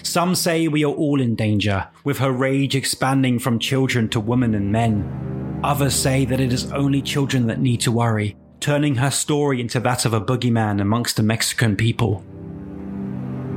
Some 0.03 0.35
say 0.35 0.69
we 0.69 0.85
are 0.85 0.93
all 0.93 1.21
in 1.21 1.35
danger, 1.35 1.89
with 2.05 2.19
her 2.19 2.31
rage 2.31 2.77
expanding 2.77 3.39
from 3.39 3.59
children 3.59 4.09
to 4.11 4.21
women 4.21 4.55
and 4.55 4.71
men. 4.71 5.61
Others 5.65 5.95
say 5.95 6.25
that 6.27 6.41
it 6.41 6.53
is 6.53 6.71
only 6.73 7.03
children 7.03 7.49
that 7.49 7.61
need 7.61 7.81
to 7.81 7.93
worry, 7.93 8.37
turning 8.61 8.95
her 8.95 9.11
story 9.11 9.61
into 9.61 9.81
that 9.81 10.05
of 10.05 10.15
a 10.15 10.21
boogeyman 10.21 10.81
amongst 10.81 11.17
the 11.17 11.23
Mexican 11.23 11.75
people. 11.75 12.25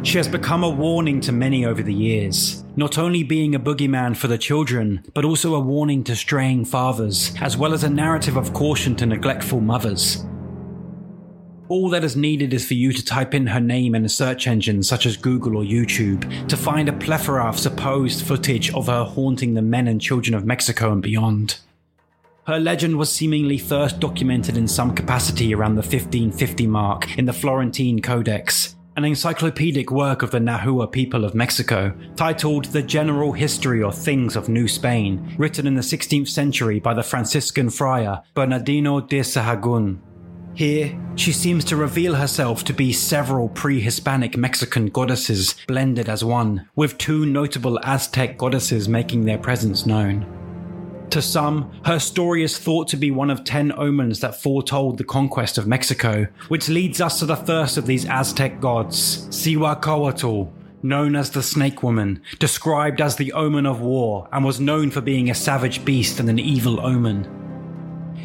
She 0.04 0.18
has 0.18 0.28
become 0.28 0.64
a 0.64 0.70
warning 0.70 1.22
to 1.22 1.32
many 1.32 1.64
over 1.64 1.84
the 1.84 1.94
years, 1.94 2.64
not 2.76 2.98
only 2.98 3.24
being 3.24 3.54
a 3.54 3.60
boogeyman 3.60 4.18
for 4.18 4.28
the 4.28 4.38
children, 4.38 5.04
but 5.14 5.24
also 5.24 5.54
a 5.54 5.60
warning 5.60 6.04
to 6.06 6.16
straying 6.16 6.66
fathers, 6.66 7.34
as 7.40 7.56
well 7.56 7.72
as 7.72 7.84
a 7.84 7.90
narrative 7.90 8.36
of 8.36 8.52
caution 8.52 8.96
to 8.96 9.06
neglectful 9.06 9.62
mothers. 9.62 10.26
All 11.68 11.88
that 11.92 12.04
is 12.04 12.18
needed 12.18 12.52
is 12.52 12.68
for 12.68 12.74
you 12.74 12.92
to 12.92 13.06
type 13.06 13.36
in 13.36 13.46
her 13.48 13.60
name 13.60 13.94
in 13.94 14.04
a 14.04 14.10
search 14.10 14.48
engine 14.48 14.82
such 14.82 15.06
as 15.06 15.16
Google 15.16 15.56
or 15.56 15.64
YouTube 15.64 16.48
to 16.48 16.58
find 16.58 16.90
a 16.90 16.94
plethora 16.94 17.46
of 17.46 17.60
supposed 17.60 18.26
footage 18.26 18.74
of 18.74 18.88
her 18.88 19.04
haunting 19.04 19.54
the 19.54 19.62
men 19.62 19.88
and 19.88 20.02
children 20.02 20.34
of 20.34 20.46
Mexico 20.46 20.92
and 20.92 21.04
beyond. 21.04 21.60
Her 22.48 22.60
legend 22.60 22.98
was 22.98 23.12
seemingly 23.12 23.60
first 23.60 24.00
documented 24.00 24.58
in 24.58 24.68
some 24.68 24.96
capacity 24.96 25.54
around 25.54 25.76
the 25.76 25.82
1550 25.82 26.66
mark 26.66 27.18
in 27.18 27.26
the 27.26 27.34
Florentine 27.34 28.02
Codex, 28.02 28.76
an 28.98 29.06
encyclopedic 29.06 29.90
work 29.90 30.22
of 30.22 30.32
the 30.32 30.40
Nahua 30.40 30.92
people 30.92 31.24
of 31.24 31.34
Mexico, 31.34 31.94
titled 32.16 32.66
The 32.66 32.82
General 32.82 33.32
History 33.32 33.82
or 33.82 33.92
Things 33.92 34.36
of 34.36 34.50
New 34.50 34.68
Spain, 34.68 35.34
written 35.38 35.66
in 35.66 35.76
the 35.76 35.82
16th 35.82 36.28
century 36.28 36.80
by 36.80 36.94
the 36.94 37.04
Franciscan 37.04 37.70
friar 37.70 38.22
Bernardino 38.34 39.00
de 39.00 39.20
Sahagun. 39.20 40.00
Here, 40.54 41.00
she 41.16 41.32
seems 41.32 41.64
to 41.66 41.78
reveal 41.78 42.16
herself 42.16 42.66
to 42.66 42.74
be 42.74 42.92
several 42.92 43.48
pre 43.48 43.80
Hispanic 43.80 44.36
Mexican 44.36 44.88
goddesses 44.88 45.56
blended 45.68 46.10
as 46.10 46.26
one, 46.26 46.68
with 46.76 46.98
two 46.98 47.26
notable 47.26 47.80
Aztec 47.84 48.38
goddesses 48.38 48.90
making 48.90 49.24
their 49.24 49.38
presence 49.38 49.86
known. 49.86 50.41
To 51.12 51.22
some, 51.22 51.70
her 51.84 52.00
story 52.00 52.42
is 52.42 52.58
thought 52.58 52.88
to 52.88 52.96
be 52.96 53.12
one 53.12 53.30
of 53.30 53.44
ten 53.44 53.74
omens 53.74 54.22
that 54.22 54.42
foretold 54.42 54.98
the 54.98 55.04
conquest 55.04 55.58
of 55.58 55.68
Mexico, 55.68 56.28
which 56.48 56.70
leads 56.70 57.02
us 57.02 57.20
to 57.20 57.26
the 57.26 57.36
first 57.36 57.76
of 57.76 57.86
these 57.86 58.06
Aztec 58.06 58.62
gods, 58.62 59.28
Cihuacoatl, 59.28 60.50
known 60.82 61.18
as 61.18 61.30
the 61.30 61.44
Snake 61.44 61.84
Woman, 61.84 62.22
described 62.40 63.02
as 63.02 63.18
the 63.18 63.34
omen 63.34 63.66
of 63.66 63.82
war, 63.82 64.30
and 64.32 64.46
was 64.46 64.62
known 64.62 64.90
for 64.90 65.02
being 65.02 65.30
a 65.30 65.36
savage 65.36 65.84
beast 65.84 66.22
and 66.22 66.30
an 66.30 66.40
evil 66.40 66.80
omen. 66.80 67.28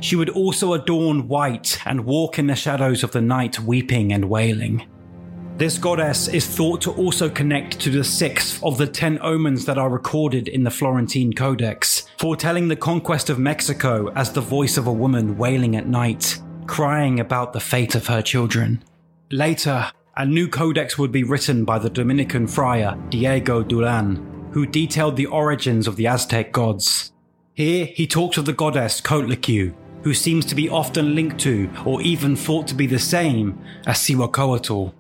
She 0.01 0.15
would 0.15 0.31
also 0.31 0.73
adorn 0.73 1.27
white 1.27 1.81
and 1.85 2.05
walk 2.05 2.39
in 2.39 2.47
the 2.47 2.55
shadows 2.55 3.03
of 3.03 3.11
the 3.11 3.21
night, 3.21 3.59
weeping 3.59 4.13
and 4.13 4.31
wailing. 4.31 4.87
This 5.57 5.79
goddess 5.79 6.29
is 6.29 6.47
thought 6.47 6.83
to 6.83 6.93
also 6.93 7.31
connect 7.31 7.81
to 7.81 7.89
the 7.89 8.05
sixth 8.05 8.63
of 8.63 8.77
the 8.77 8.87
ten 8.87 9.19
omens 9.23 9.65
that 9.65 9.79
are 9.79 9.89
recorded 9.89 10.49
in 10.49 10.65
the 10.65 10.71
Florentine 10.71 11.33
Codex, 11.33 12.07
foretelling 12.19 12.69
the 12.69 12.77
conquest 12.77 13.31
of 13.31 13.39
Mexico 13.39 14.13
as 14.15 14.31
the 14.31 14.43
voice 14.43 14.77
of 14.77 14.87
a 14.87 14.93
woman 14.93 15.39
wailing 15.39 15.75
at 15.75 15.89
night, 15.89 16.39
crying 16.67 17.21
about 17.21 17.55
the 17.55 17.61
fate 17.61 17.95
of 17.95 18.07
her 18.07 18.21
children. 18.21 18.85
Later, 19.31 19.91
a 20.15 20.27
new 20.27 20.47
codex 20.47 20.99
would 20.99 21.11
be 21.11 21.25
written 21.25 21.65
by 21.65 21.79
the 21.79 21.89
Dominican 21.89 22.47
friar 22.47 22.95
Diego 23.09 23.63
Duran, 23.63 24.51
who 24.53 24.67
detailed 24.67 25.17
the 25.17 25.25
origins 25.25 25.89
of 25.89 25.97
the 25.97 26.07
Aztec 26.07 26.53
gods. 26.53 27.13
Here, 27.55 27.87
he 27.87 28.07
talks 28.07 28.37
of 28.37 28.45
the 28.45 28.53
goddess 28.53 29.01
Coatlicue, 29.01 29.75
who 30.03 30.13
seems 30.13 30.45
to 30.47 30.55
be 30.55 30.69
often 30.69 31.15
linked 31.15 31.41
to, 31.41 31.71
or 31.87 32.03
even 32.03 32.37
thought 32.37 32.67
to 32.69 32.75
be 32.75 32.87
the 32.87 32.99
same, 32.99 33.59
as 33.87 33.97
Cihuacoatl. 34.01 34.93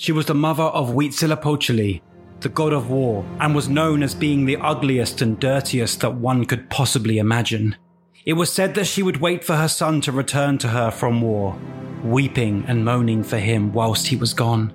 She 0.00 0.12
was 0.12 0.24
the 0.24 0.34
mother 0.34 0.62
of 0.62 0.94
Huitzilopochtli, 0.94 2.00
the 2.40 2.48
god 2.48 2.72
of 2.72 2.88
war, 2.88 3.22
and 3.38 3.54
was 3.54 3.68
known 3.68 4.02
as 4.02 4.14
being 4.14 4.46
the 4.46 4.56
ugliest 4.56 5.20
and 5.20 5.38
dirtiest 5.38 6.00
that 6.00 6.14
one 6.14 6.46
could 6.46 6.70
possibly 6.70 7.18
imagine. 7.18 7.76
It 8.24 8.32
was 8.32 8.50
said 8.50 8.74
that 8.76 8.86
she 8.86 9.02
would 9.02 9.18
wait 9.18 9.44
for 9.44 9.56
her 9.56 9.68
son 9.68 10.00
to 10.00 10.10
return 10.10 10.56
to 10.56 10.68
her 10.68 10.90
from 10.90 11.20
war, 11.20 11.54
weeping 12.02 12.64
and 12.66 12.82
moaning 12.82 13.22
for 13.22 13.36
him 13.36 13.74
whilst 13.74 14.06
he 14.06 14.16
was 14.16 14.32
gone. 14.32 14.72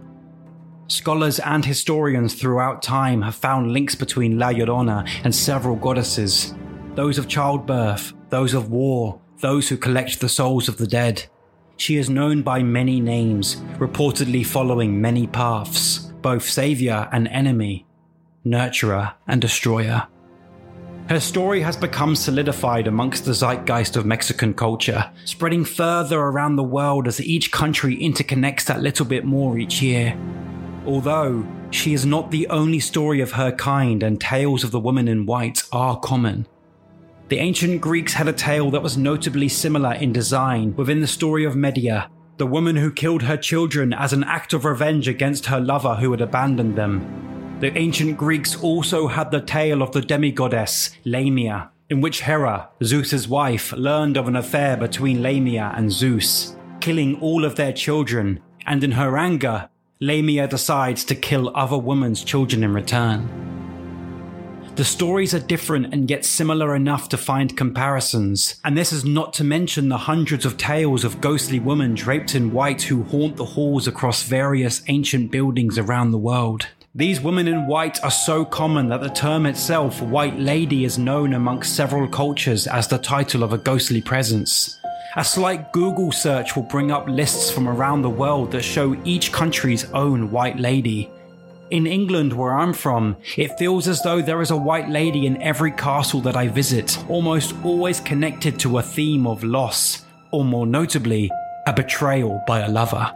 Scholars 0.85 1.39
and 1.39 1.65
historians 1.65 2.35
throughout 2.35 2.83
time 2.83 3.23
have 3.23 3.33
found 3.33 3.71
links 3.71 3.95
between 3.95 4.38
La 4.38 4.51
Llorona 4.51 5.09
and 5.23 5.33
several 5.33 5.75
goddesses, 5.75 6.53
those 6.93 7.17
of 7.17 7.27
childbirth, 7.27 8.13
those 8.29 8.53
of 8.53 8.69
war, 8.69 9.19
those 9.39 9.69
who 9.69 9.75
collect 9.75 10.19
the 10.19 10.29
souls 10.29 10.69
of 10.69 10.77
the 10.77 10.85
dead. 10.85 11.25
She 11.77 11.97
is 11.97 12.09
known 12.09 12.41
by 12.41 12.63
many 12.63 12.99
names, 13.01 13.57
reportedly 13.77 14.45
following 14.45 14.99
many 15.01 15.27
paths, 15.27 15.99
both 16.21 16.47
savior 16.47 17.09
and 17.11 17.27
enemy, 17.27 17.85
nurturer 18.45 19.13
and 19.27 19.41
destroyer. 19.41 20.07
Her 21.09 21.19
story 21.19 21.61
has 21.61 21.77
become 21.77 22.15
solidified 22.15 22.88
amongst 22.88 23.25
the 23.25 23.33
zeitgeist 23.33 23.95
of 23.95 24.05
Mexican 24.05 24.55
culture, 24.55 25.11
spreading 25.25 25.63
further 25.63 26.19
around 26.19 26.55
the 26.55 26.63
world 26.63 27.07
as 27.07 27.21
each 27.21 27.51
country 27.51 27.95
interconnects 27.97 28.65
that 28.65 28.81
little 28.81 29.05
bit 29.05 29.23
more 29.23 29.59
each 29.59 29.81
year. 29.83 30.17
Although, 30.88 31.45
she 31.69 31.93
is 31.93 32.05
not 32.05 32.31
the 32.31 32.47
only 32.47 32.79
story 32.79 33.21
of 33.21 33.33
her 33.33 33.51
kind, 33.51 34.01
and 34.01 34.19
tales 34.19 34.63
of 34.63 34.71
the 34.71 34.79
woman 34.79 35.07
in 35.07 35.25
white 35.25 35.61
are 35.71 35.99
common. 35.99 36.47
The 37.27 37.39
ancient 37.39 37.81
Greeks 37.81 38.13
had 38.13 38.27
a 38.27 38.33
tale 38.33 38.69
that 38.69 38.83
was 38.83 38.97
notably 38.97 39.49
similar 39.49 39.93
in 39.93 40.13
design 40.13 40.75
within 40.75 41.01
the 41.01 41.07
story 41.07 41.43
of 41.43 41.55
Medea, 41.55 42.11
the 42.38 42.45
woman 42.45 42.75
who 42.75 42.91
killed 42.91 43.23
her 43.23 43.35
children 43.35 43.93
as 43.93 44.13
an 44.13 44.23
act 44.23 44.53
of 44.53 44.63
revenge 44.63 45.07
against 45.07 45.47
her 45.47 45.59
lover 45.59 45.95
who 45.95 46.11
had 46.11 46.21
abandoned 46.21 46.75
them. 46.75 47.57
The 47.61 47.75
ancient 47.75 48.17
Greeks 48.17 48.61
also 48.61 49.07
had 49.07 49.31
the 49.31 49.41
tale 49.41 49.81
of 49.81 49.91
the 49.91 50.01
demigoddess 50.01 50.95
Lamia, 51.03 51.71
in 51.89 51.99
which 51.99 52.21
Hera, 52.21 52.69
Zeus's 52.83 53.27
wife, 53.27 53.71
learned 53.73 54.17
of 54.17 54.27
an 54.27 54.35
affair 54.35 54.77
between 54.77 55.23
Lamia 55.23 55.73
and 55.75 55.91
Zeus, 55.91 56.55
killing 56.79 57.19
all 57.21 57.43
of 57.43 57.55
their 57.55 57.73
children, 57.73 58.39
and 58.67 58.83
in 58.83 58.91
her 58.91 59.17
anger, 59.17 59.69
Lamia 59.99 60.47
decides 60.47 61.03
to 61.05 61.15
kill 61.15 61.51
other 61.55 61.77
women's 61.77 62.23
children 62.23 62.63
in 62.63 62.71
return. 62.71 63.64
The 64.75 64.83
stories 64.83 65.33
are 65.33 65.39
different 65.39 65.93
and 65.93 66.09
yet 66.09 66.25
similar 66.25 66.75
enough 66.75 67.07
to 67.09 67.17
find 67.17 67.55
comparisons, 67.55 68.55
and 68.65 68.77
this 68.77 68.91
is 68.91 69.05
not 69.05 69.31
to 69.35 69.45
mention 69.45 69.88
the 69.88 69.99
hundreds 69.99 70.45
of 70.45 70.57
tales 70.57 71.05
of 71.05 71.21
ghostly 71.21 71.59
women 71.59 71.95
draped 71.95 72.35
in 72.35 72.51
white 72.51 72.81
who 72.81 73.03
haunt 73.03 73.38
the 73.38 73.45
halls 73.45 73.88
across 73.88 74.23
various 74.23 74.83
ancient 74.89 75.31
buildings 75.31 75.77
around 75.77 76.11
the 76.11 76.17
world. 76.17 76.67
These 76.93 77.21
women 77.21 77.47
in 77.47 77.67
white 77.67 78.03
are 78.03 78.11
so 78.11 78.43
common 78.43 78.89
that 78.89 78.99
the 78.99 79.07
term 79.07 79.45
itself, 79.45 80.01
White 80.01 80.38
Lady, 80.38 80.83
is 80.83 80.97
known 80.97 81.33
amongst 81.33 81.73
several 81.73 82.09
cultures 82.09 82.67
as 82.67 82.89
the 82.89 82.97
title 82.97 83.43
of 83.43 83.53
a 83.53 83.57
ghostly 83.57 84.01
presence. 84.01 84.77
A 85.15 85.23
slight 85.23 85.71
Google 85.71 86.11
search 86.11 86.53
will 86.57 86.63
bring 86.63 86.91
up 86.91 87.07
lists 87.07 87.49
from 87.49 87.69
around 87.69 88.01
the 88.01 88.09
world 88.09 88.51
that 88.51 88.63
show 88.63 88.97
each 89.05 89.31
country's 89.31 89.85
own 89.91 90.31
White 90.31 90.59
Lady. 90.59 91.09
In 91.71 91.88
England, 91.88 92.32
where 92.32 92.54
I'm 92.54 92.73
from, 92.73 93.17
it 93.38 93.58
feels 93.58 93.88
as 93.88 94.04
though 94.04 94.21
there 94.21 94.41
is 94.41 94.51
a 94.51 94.58
white 94.58 94.88
lady 94.88 95.25
in 95.25 95.41
every 95.41 95.71
castle 95.71 96.21
that 96.21 96.36
I 96.36 96.47
visit, 96.47 97.04
almost 97.10 97.56
always 97.63 97.99
connected 97.99 98.60
to 98.60 98.78
a 98.78 98.84
theme 98.84 99.25
of 99.25 99.43
loss, 99.43 100.06
or 100.30 100.45
more 100.45 100.67
notably, 100.67 101.32
a 101.65 101.73
betrayal 101.73 102.43
by 102.45 102.60
a 102.60 102.69
lover. 102.69 103.12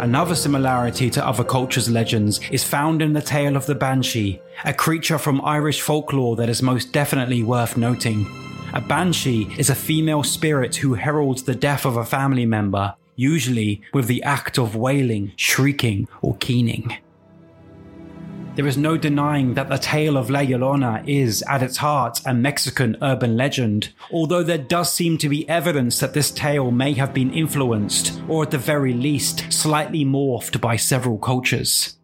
Another 0.00 0.34
similarity 0.34 1.08
to 1.10 1.24
other 1.24 1.44
cultures' 1.44 1.88
legends 1.88 2.40
is 2.50 2.64
found 2.64 3.00
in 3.00 3.12
the 3.12 3.22
tale 3.22 3.54
of 3.54 3.66
the 3.66 3.76
Banshee, 3.76 4.40
a 4.64 4.74
creature 4.74 5.18
from 5.18 5.44
Irish 5.44 5.80
folklore 5.80 6.34
that 6.34 6.48
is 6.48 6.60
most 6.60 6.92
definitely 6.92 7.44
worth 7.44 7.76
noting. 7.76 8.26
A 8.74 8.80
banshee 8.80 9.54
is 9.58 9.70
a 9.70 9.76
female 9.76 10.24
spirit 10.24 10.74
who 10.74 10.94
heralds 10.94 11.44
the 11.44 11.54
death 11.54 11.86
of 11.86 11.96
a 11.96 12.04
family 12.04 12.46
member, 12.46 12.96
usually 13.14 13.80
with 13.94 14.08
the 14.08 14.24
act 14.24 14.58
of 14.58 14.74
wailing, 14.74 15.30
shrieking, 15.36 16.08
or 16.20 16.36
keening. 16.38 16.96
There 18.54 18.66
is 18.66 18.76
no 18.76 18.98
denying 18.98 19.54
that 19.54 19.70
the 19.70 19.78
tale 19.78 20.18
of 20.18 20.28
La 20.28 20.40
Llorona 20.40 21.02
is, 21.08 21.42
at 21.48 21.62
its 21.62 21.78
heart, 21.78 22.20
a 22.26 22.34
Mexican 22.34 22.98
urban 23.00 23.34
legend, 23.34 23.94
although 24.10 24.42
there 24.42 24.58
does 24.58 24.92
seem 24.92 25.16
to 25.18 25.30
be 25.30 25.48
evidence 25.48 26.00
that 26.00 26.12
this 26.12 26.30
tale 26.30 26.70
may 26.70 26.92
have 26.92 27.14
been 27.14 27.32
influenced, 27.32 28.20
or 28.28 28.42
at 28.42 28.50
the 28.50 28.58
very 28.58 28.92
least, 28.92 29.50
slightly 29.50 30.04
morphed 30.04 30.60
by 30.60 30.76
several 30.76 31.16
cultures. 31.16 31.96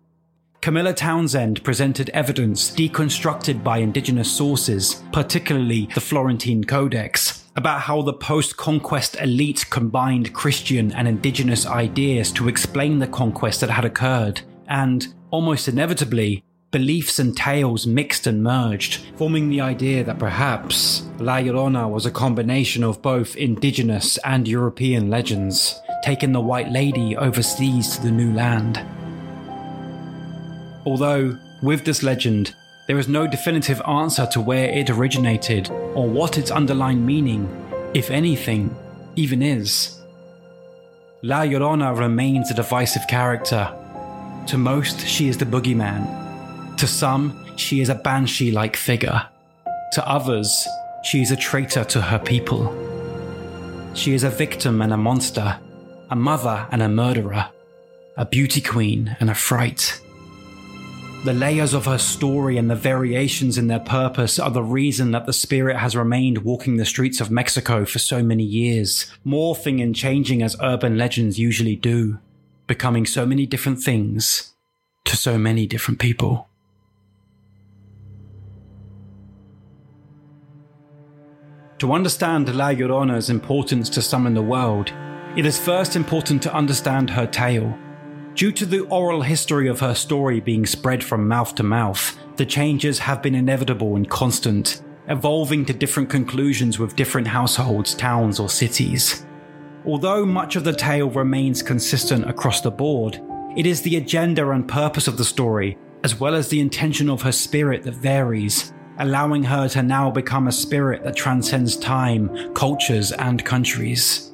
Camilla 0.62 0.94
Townsend 0.94 1.62
presented 1.64 2.08
evidence 2.10 2.70
deconstructed 2.70 3.62
by 3.62 3.78
indigenous 3.78 4.32
sources, 4.32 5.02
particularly 5.12 5.90
the 5.94 6.00
Florentine 6.00 6.64
Codex, 6.64 7.44
about 7.56 7.82
how 7.82 8.00
the 8.00 8.14
post 8.14 8.56
conquest 8.56 9.16
elite 9.20 9.66
combined 9.68 10.32
Christian 10.32 10.92
and 10.92 11.06
indigenous 11.06 11.66
ideas 11.66 12.32
to 12.32 12.48
explain 12.48 13.00
the 13.00 13.06
conquest 13.06 13.60
that 13.60 13.70
had 13.70 13.84
occurred, 13.84 14.40
and, 14.66 15.14
almost 15.30 15.68
inevitably, 15.68 16.42
beliefs 16.70 17.18
and 17.18 17.36
tales 17.36 17.86
mixed 17.86 18.26
and 18.26 18.42
merged, 18.42 19.00
forming 19.16 19.48
the 19.48 19.60
idea 19.60 20.04
that 20.04 20.18
perhaps 20.18 21.02
La 21.18 21.36
Llorona 21.36 21.88
was 21.88 22.04
a 22.04 22.10
combination 22.10 22.84
of 22.84 23.00
both 23.00 23.36
indigenous 23.36 24.18
and 24.18 24.46
European 24.46 25.08
legends, 25.08 25.80
taking 26.02 26.32
the 26.32 26.40
White 26.40 26.70
Lady 26.70 27.16
overseas 27.16 27.96
to 27.96 28.02
the 28.02 28.10
new 28.10 28.32
land. 28.34 28.84
Although, 30.84 31.38
with 31.62 31.84
this 31.84 32.02
legend, 32.02 32.54
there 32.86 32.98
is 32.98 33.08
no 33.08 33.26
definitive 33.26 33.82
answer 33.86 34.26
to 34.32 34.40
where 34.40 34.70
it 34.70 34.88
originated 34.88 35.70
or 35.94 36.08
what 36.08 36.38
its 36.38 36.50
underlying 36.50 37.04
meaning, 37.04 37.48
if 37.94 38.10
anything, 38.10 38.74
even 39.16 39.42
is. 39.42 40.00
La 41.22 41.42
Llorona 41.42 41.98
remains 41.98 42.50
a 42.50 42.54
divisive 42.54 43.06
character. 43.08 43.74
To 44.48 44.56
most, 44.56 45.06
she 45.06 45.28
is 45.28 45.36
the 45.36 45.44
boogeyman. 45.44 46.76
To 46.78 46.86
some, 46.86 47.54
she 47.56 47.82
is 47.82 47.90
a 47.90 47.94
banshee 47.94 48.50
like 48.50 48.76
figure. 48.76 49.26
To 49.92 50.08
others, 50.08 50.66
she 51.04 51.20
is 51.20 51.30
a 51.30 51.36
traitor 51.36 51.84
to 51.84 52.00
her 52.00 52.18
people. 52.18 52.72
She 53.92 54.14
is 54.14 54.24
a 54.24 54.30
victim 54.30 54.80
and 54.80 54.94
a 54.94 54.96
monster, 54.96 55.58
a 56.08 56.16
mother 56.16 56.66
and 56.70 56.80
a 56.80 56.88
murderer, 56.88 57.50
a 58.16 58.24
beauty 58.24 58.62
queen 58.62 59.14
and 59.20 59.28
a 59.28 59.34
fright. 59.34 60.00
The 61.26 61.34
layers 61.34 61.74
of 61.74 61.84
her 61.84 61.98
story 61.98 62.56
and 62.56 62.70
the 62.70 62.74
variations 62.74 63.58
in 63.58 63.66
their 63.66 63.80
purpose 63.80 64.38
are 64.38 64.50
the 64.50 64.62
reason 64.62 65.10
that 65.10 65.26
the 65.26 65.34
spirit 65.34 65.76
has 65.76 65.94
remained 65.94 66.38
walking 66.38 66.78
the 66.78 66.86
streets 66.86 67.20
of 67.20 67.30
Mexico 67.30 67.84
for 67.84 67.98
so 67.98 68.22
many 68.22 68.44
years, 68.44 69.12
morphing 69.26 69.82
and 69.82 69.94
changing 69.94 70.42
as 70.42 70.56
urban 70.62 70.96
legends 70.96 71.38
usually 71.38 71.76
do, 71.76 72.18
becoming 72.68 73.04
so 73.04 73.26
many 73.26 73.46
different 73.46 73.80
things 73.82 74.54
to 75.04 75.16
so 75.16 75.36
many 75.36 75.66
different 75.66 75.98
people. 75.98 76.48
To 81.78 81.92
understand 81.92 82.54
La 82.54 82.70
Llorona's 82.70 83.30
importance 83.30 83.88
to 83.90 84.02
some 84.02 84.26
in 84.26 84.34
the 84.34 84.42
world, 84.42 84.92
it 85.36 85.46
is 85.46 85.58
first 85.58 85.96
important 85.96 86.42
to 86.42 86.52
understand 86.52 87.10
her 87.10 87.26
tale. 87.26 87.76
Due 88.34 88.52
to 88.52 88.66
the 88.66 88.80
oral 88.86 89.22
history 89.22 89.68
of 89.68 89.80
her 89.80 89.94
story 89.94 90.40
being 90.40 90.66
spread 90.66 91.02
from 91.02 91.26
mouth 91.28 91.54
to 91.54 91.62
mouth, 91.62 92.18
the 92.36 92.46
changes 92.46 92.98
have 92.98 93.22
been 93.22 93.34
inevitable 93.34 93.96
and 93.96 94.10
constant, 94.10 94.82
evolving 95.08 95.64
to 95.64 95.72
different 95.72 96.10
conclusions 96.10 96.78
with 96.78 96.96
different 96.96 97.28
households, 97.28 97.94
towns, 97.94 98.40
or 98.40 98.48
cities. 98.48 99.24
Although 99.84 100.26
much 100.26 100.56
of 100.56 100.64
the 100.64 100.72
tale 100.72 101.08
remains 101.08 101.62
consistent 101.62 102.28
across 102.28 102.60
the 102.60 102.70
board, 102.70 103.20
it 103.56 103.66
is 103.66 103.82
the 103.82 103.96
agenda 103.96 104.50
and 104.50 104.68
purpose 104.68 105.08
of 105.08 105.16
the 105.16 105.24
story, 105.24 105.78
as 106.04 106.18
well 106.18 106.34
as 106.34 106.48
the 106.48 106.60
intention 106.60 107.08
of 107.08 107.22
her 107.22 107.32
spirit, 107.32 107.84
that 107.84 107.94
varies, 107.94 108.72
allowing 108.98 109.44
her 109.44 109.68
to 109.68 109.82
now 109.82 110.10
become 110.10 110.48
a 110.48 110.52
spirit 110.52 111.04
that 111.04 111.16
transcends 111.16 111.76
time, 111.76 112.52
cultures, 112.54 113.12
and 113.12 113.44
countries. 113.44 114.32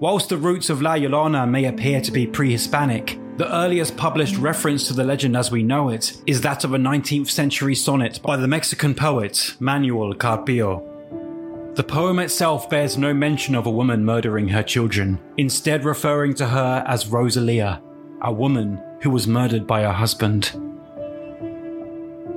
Whilst 0.00 0.28
the 0.28 0.36
roots 0.36 0.68
of 0.68 0.82
La 0.82 0.96
Llorona 0.96 1.48
may 1.48 1.64
appear 1.64 2.00
to 2.00 2.12
be 2.12 2.26
pre 2.26 2.52
Hispanic, 2.52 3.18
the 3.38 3.52
earliest 3.54 3.96
published 3.96 4.36
reference 4.36 4.86
to 4.88 4.94
the 4.94 5.04
legend 5.04 5.36
as 5.36 5.50
we 5.50 5.62
know 5.62 5.88
it 5.88 6.20
is 6.26 6.42
that 6.42 6.64
of 6.64 6.74
a 6.74 6.78
19th 6.78 7.30
century 7.30 7.74
sonnet 7.74 8.20
by 8.22 8.36
the 8.36 8.46
Mexican 8.48 8.94
poet 8.94 9.54
Manuel 9.58 10.12
Carpio. 10.12 10.91
The 11.74 11.82
poem 11.82 12.18
itself 12.18 12.68
bears 12.68 12.98
no 12.98 13.14
mention 13.14 13.54
of 13.54 13.64
a 13.64 13.70
woman 13.70 14.04
murdering 14.04 14.48
her 14.48 14.62
children, 14.62 15.18
instead, 15.38 15.86
referring 15.86 16.34
to 16.34 16.46
her 16.46 16.84
as 16.86 17.06
Rosalia, 17.06 17.80
a 18.20 18.30
woman 18.30 18.78
who 19.00 19.08
was 19.08 19.26
murdered 19.26 19.66
by 19.66 19.80
her 19.80 19.92
husband. 19.92 20.52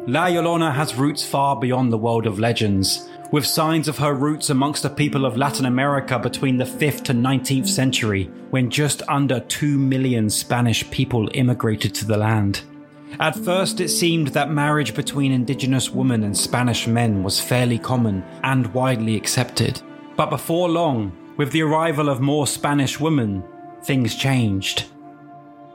La 0.07 0.27
Llorona 0.27 0.73
has 0.73 0.95
roots 0.95 1.25
far 1.25 1.59
beyond 1.59 1.91
the 1.91 1.97
world 1.97 2.25
of 2.25 2.39
legends, 2.39 3.09
with 3.33 3.45
signs 3.45 3.89
of 3.89 3.97
her 3.97 4.13
roots 4.13 4.49
amongst 4.49 4.83
the 4.83 4.89
people 4.89 5.25
of 5.25 5.35
Latin 5.35 5.65
America 5.65 6.17
between 6.17 6.55
the 6.55 6.63
5th 6.63 7.03
to 7.03 7.13
19th 7.13 7.67
century, 7.67 8.31
when 8.51 8.69
just 8.69 9.01
under 9.09 9.41
2 9.41 9.77
million 9.77 10.29
Spanish 10.29 10.89
people 10.91 11.29
immigrated 11.33 11.93
to 11.95 12.05
the 12.05 12.15
land. 12.15 12.61
At 13.19 13.37
first, 13.37 13.79
it 13.79 13.89
seemed 13.89 14.29
that 14.29 14.51
marriage 14.51 14.93
between 14.93 15.31
indigenous 15.31 15.89
women 15.89 16.23
and 16.23 16.37
Spanish 16.37 16.87
men 16.87 17.23
was 17.23 17.39
fairly 17.39 17.79
common 17.79 18.23
and 18.43 18.73
widely 18.73 19.15
accepted. 19.15 19.81
But 20.15 20.29
before 20.29 20.69
long, 20.69 21.15
with 21.37 21.51
the 21.51 21.61
arrival 21.61 22.09
of 22.09 22.21
more 22.21 22.47
Spanish 22.47 22.99
women, 22.99 23.43
things 23.83 24.15
changed. 24.15 24.85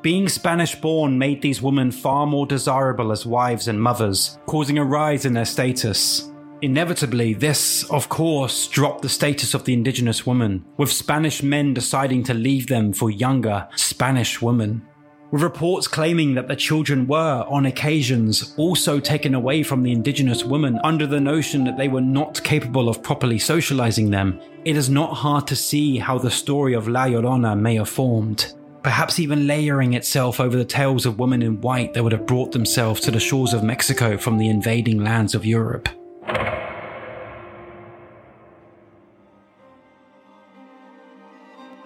Being 0.02 0.28
Spanish 0.28 0.74
born 0.74 1.18
made 1.18 1.42
these 1.42 1.60
women 1.60 1.90
far 1.90 2.26
more 2.26 2.46
desirable 2.46 3.12
as 3.12 3.26
wives 3.26 3.68
and 3.68 3.80
mothers, 3.80 4.38
causing 4.46 4.78
a 4.78 4.84
rise 4.84 5.26
in 5.26 5.34
their 5.34 5.44
status. 5.44 6.30
Inevitably, 6.62 7.34
this, 7.34 7.84
of 7.90 8.08
course, 8.08 8.66
dropped 8.68 9.02
the 9.02 9.08
status 9.08 9.54
of 9.54 9.64
the 9.64 9.74
indigenous 9.74 10.26
woman, 10.26 10.64
with 10.76 10.90
Spanish 10.90 11.42
men 11.42 11.74
deciding 11.74 12.22
to 12.24 12.34
leave 12.34 12.66
them 12.66 12.92
for 12.92 13.10
younger, 13.10 13.68
Spanish 13.76 14.40
women. 14.42 14.82
With 15.30 15.42
reports 15.42 15.86
claiming 15.86 16.34
that 16.34 16.48
the 16.48 16.56
children 16.56 17.06
were, 17.06 17.44
on 17.48 17.66
occasions, 17.66 18.52
also 18.56 18.98
taken 18.98 19.34
away 19.34 19.62
from 19.62 19.84
the 19.84 19.92
indigenous 19.92 20.44
women 20.44 20.80
under 20.82 21.06
the 21.06 21.20
notion 21.20 21.62
that 21.64 21.76
they 21.76 21.86
were 21.86 22.00
not 22.00 22.42
capable 22.42 22.88
of 22.88 23.02
properly 23.02 23.38
socializing 23.38 24.10
them, 24.10 24.40
it 24.64 24.76
is 24.76 24.90
not 24.90 25.14
hard 25.14 25.46
to 25.46 25.54
see 25.54 25.98
how 25.98 26.18
the 26.18 26.32
story 26.32 26.74
of 26.74 26.88
La 26.88 27.04
Llorona 27.04 27.56
may 27.56 27.76
have 27.76 27.88
formed. 27.88 28.54
Perhaps 28.82 29.20
even 29.20 29.46
layering 29.46 29.92
itself 29.94 30.40
over 30.40 30.56
the 30.56 30.64
tales 30.64 31.06
of 31.06 31.20
women 31.20 31.42
in 31.42 31.60
white 31.60 31.94
that 31.94 32.02
would 32.02 32.12
have 32.12 32.26
brought 32.26 32.50
themselves 32.50 33.00
to 33.02 33.12
the 33.12 33.20
shores 33.20 33.52
of 33.52 33.62
Mexico 33.62 34.16
from 34.16 34.36
the 34.36 34.48
invading 34.48 35.04
lands 35.04 35.36
of 35.36 35.46
Europe. 35.46 35.88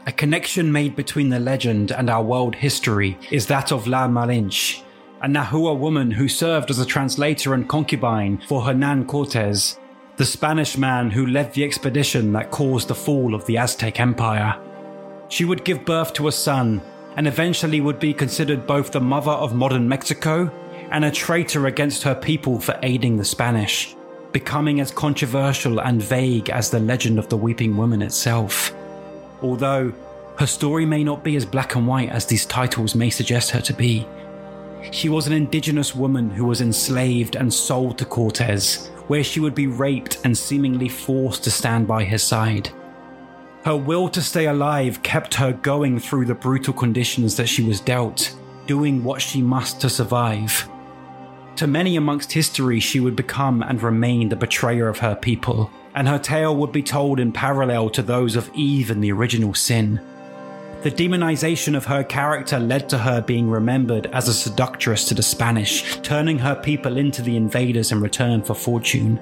A 0.07 0.13
connection 0.13 0.71
made 0.71 0.97
between 0.97 1.31
the 1.31 1.41
legend 1.41 1.91
and 1.91 2.11
our 2.11 2.23
world 2.23 2.55
history 2.55 3.17
is 3.31 3.47
that 3.47 3.73
of 3.73 3.87
La 3.87 4.07
Malinche, 4.07 4.83
a 5.23 5.27
Nahua 5.27 5.79
woman 5.79 6.11
who 6.11 6.29
served 6.29 6.69
as 6.69 6.79
a 6.79 6.85
translator 6.85 7.55
and 7.55 7.67
concubine 7.67 8.37
for 8.47 8.63
Hernan 8.63 9.07
Cortes, 9.07 9.79
the 10.19 10.27
Spanish 10.27 10.77
man 10.77 11.11
who 11.11 11.25
led 11.27 11.55
the 11.55 11.65
expedition 11.65 12.35
that 12.35 12.51
caused 12.51 12.89
the 12.89 12.95
fall 12.95 13.35
of 13.35 13.47
the 13.47 13.57
Aztec 13.57 13.99
Empire. 13.99 14.61
She 15.31 15.47
would 15.47 15.65
give 15.65 15.87
birth 15.87 16.13
to 16.15 16.29
a 16.29 16.33
son 16.33 16.83
and 17.17 17.27
eventually 17.27 17.81
would 17.81 17.99
be 17.99 18.13
considered 18.13 18.67
both 18.67 18.93
the 18.93 19.01
mother 19.01 19.31
of 19.31 19.55
modern 19.55 19.89
Mexico 19.89 20.53
and 20.91 21.07
a 21.07 21.11
traitor 21.11 21.67
against 21.67 22.03
her 22.03 22.15
people 22.15 22.61
for 22.61 22.79
aiding 22.83 23.17
the 23.17 23.25
Spanish, 23.25 23.97
becoming 24.33 24.81
as 24.81 24.91
controversial 24.91 25.81
and 25.81 26.03
vague 26.03 26.51
as 26.51 26.69
the 26.69 26.81
legend 26.81 27.19
of 27.19 27.31
the 27.31 27.39
Weeping 27.39 27.75
Woman 27.75 28.03
itself 28.03 28.75
although 29.45 29.93
her 30.39 30.47
story 30.47 30.87
may 30.87 31.05
not 31.05 31.23
be 31.23 31.37
as 31.37 31.45
black 31.45 31.77
and 31.77 31.87
white 31.87 32.09
as 32.09 32.27
these 32.27 32.47
titles 32.47 32.95
may 32.95 33.11
suggest 33.11 33.51
her 33.51 33.61
to 33.61 33.75
be. 33.75 34.07
She 34.91 35.09
was 35.09 35.27
an 35.27 35.33
indigenous 35.33 35.95
woman 35.95 36.31
who 36.31 36.47
was 36.47 36.61
enslaved 36.61 37.37
and 37.37 37.53
sold 37.53 37.99
to 37.99 38.05
Cortez, 38.05 38.91
where 39.07 39.23
she 39.23 39.41
would 39.41 39.55
be 39.55 39.67
raped 39.67 40.19
and 40.25 40.37
seemingly 40.37 40.89
forced 40.89 41.45
to 41.45 41.51
stand 41.51 41.87
by 41.87 42.05
his 42.05 42.23
side. 42.23 42.71
Her 43.65 43.77
will 43.77 44.09
to 44.11 44.21
stay 44.21 44.47
alive 44.47 45.03
kept 45.03 45.35
her 45.35 45.53
going 45.53 45.99
through 45.99 46.27
the 46.27 46.35
brutal 46.35 46.75
conditions 46.75 47.37
that 47.37 47.49
she 47.49 47.63
was 47.63 47.81
dealt, 47.81 48.37
doing 48.67 49.05
what 49.05 49.23
she 49.23 49.41
must 49.41 49.81
to 49.83 49.91
survive. 49.91 50.69
To 51.57 51.67
many 51.67 51.97
amongst 51.97 52.33
history, 52.33 52.81
she 52.81 53.01
would 53.01 53.15
become 53.15 53.63
and 53.63 53.83
remain 53.83 54.29
the 54.29 54.37
betrayer 54.37 54.89
of 54.89 54.99
her 54.99 55.15
people, 55.15 55.71
and 55.95 56.09
her 56.09 56.19
tale 56.19 56.57
would 56.57 56.73
be 56.73 56.83
told 56.83 57.21
in 57.21 57.33
parallel 57.33 57.91
to 57.91 58.03
those 58.03 58.37
of 58.37 58.51
Eve 58.55 58.91
and 58.91 59.03
the 59.03 59.13
original 59.13 59.55
sin. 59.55 60.01
The 60.83 60.91
demonization 60.91 61.77
of 61.77 61.87
her 61.87 62.05
character 62.05 62.59
led 62.59 62.91
to 62.91 62.99
her 62.99 63.23
being 63.23 63.49
remembered 63.49 64.07
as 64.09 64.29
a 64.29 64.35
seductress 64.35 65.09
to 65.09 65.15
the 65.15 65.23
Spanish, 65.23 65.99
turning 66.03 66.39
her 66.41 66.55
people 66.55 66.99
into 66.99 67.23
the 67.23 67.37
invaders 67.37 67.91
in 67.91 68.01
return 68.01 68.43
for 68.43 68.55
fortune. 68.55 69.19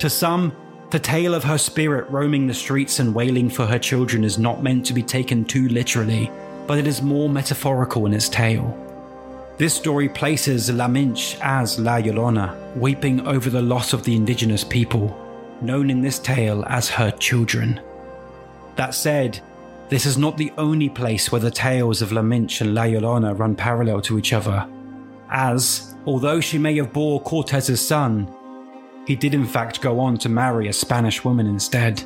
To 0.00 0.10
some, 0.10 0.52
the 0.90 0.98
tale 0.98 1.34
of 1.34 1.44
her 1.44 1.58
spirit 1.58 2.10
roaming 2.10 2.46
the 2.46 2.54
streets 2.54 2.98
and 2.98 3.14
wailing 3.14 3.50
for 3.50 3.66
her 3.66 3.78
children 3.78 4.24
is 4.24 4.38
not 4.38 4.62
meant 4.62 4.86
to 4.86 4.94
be 4.94 5.02
taken 5.02 5.44
too 5.44 5.68
literally, 5.68 6.30
but 6.66 6.78
it 6.78 6.86
is 6.86 7.02
more 7.02 7.28
metaphorical 7.28 8.06
in 8.06 8.14
its 8.14 8.28
tale. 8.28 8.76
This 9.58 9.74
story 9.74 10.08
places 10.08 10.70
La 10.70 10.86
Malinche 10.86 11.38
as 11.40 11.78
La 11.78 11.98
Llorona, 11.98 12.76
weeping 12.76 13.26
over 13.26 13.50
the 13.50 13.60
loss 13.60 13.92
of 13.92 14.04
the 14.04 14.16
indigenous 14.16 14.64
people, 14.64 15.27
known 15.62 15.90
in 15.90 16.00
this 16.00 16.18
tale 16.18 16.64
as 16.66 16.88
her 16.88 17.10
children. 17.10 17.80
That 18.76 18.94
said, 18.94 19.40
this 19.88 20.06
is 20.06 20.18
not 20.18 20.36
the 20.36 20.52
only 20.58 20.88
place 20.88 21.32
where 21.32 21.40
the 21.40 21.50
tales 21.50 22.02
of 22.02 22.12
La 22.12 22.22
Malinche 22.22 22.60
and 22.60 22.74
La 22.74 22.82
Llorona 22.82 23.38
run 23.38 23.56
parallel 23.56 24.00
to 24.02 24.18
each 24.18 24.32
other, 24.32 24.68
as, 25.30 25.94
although 26.06 26.40
she 26.40 26.58
may 26.58 26.76
have 26.76 26.92
bore 26.92 27.20
Cortez's 27.22 27.86
son, 27.86 28.32
he 29.06 29.16
did 29.16 29.34
in 29.34 29.46
fact 29.46 29.80
go 29.80 29.98
on 29.98 30.18
to 30.18 30.28
marry 30.28 30.68
a 30.68 30.72
Spanish 30.72 31.24
woman 31.24 31.46
instead. 31.46 32.02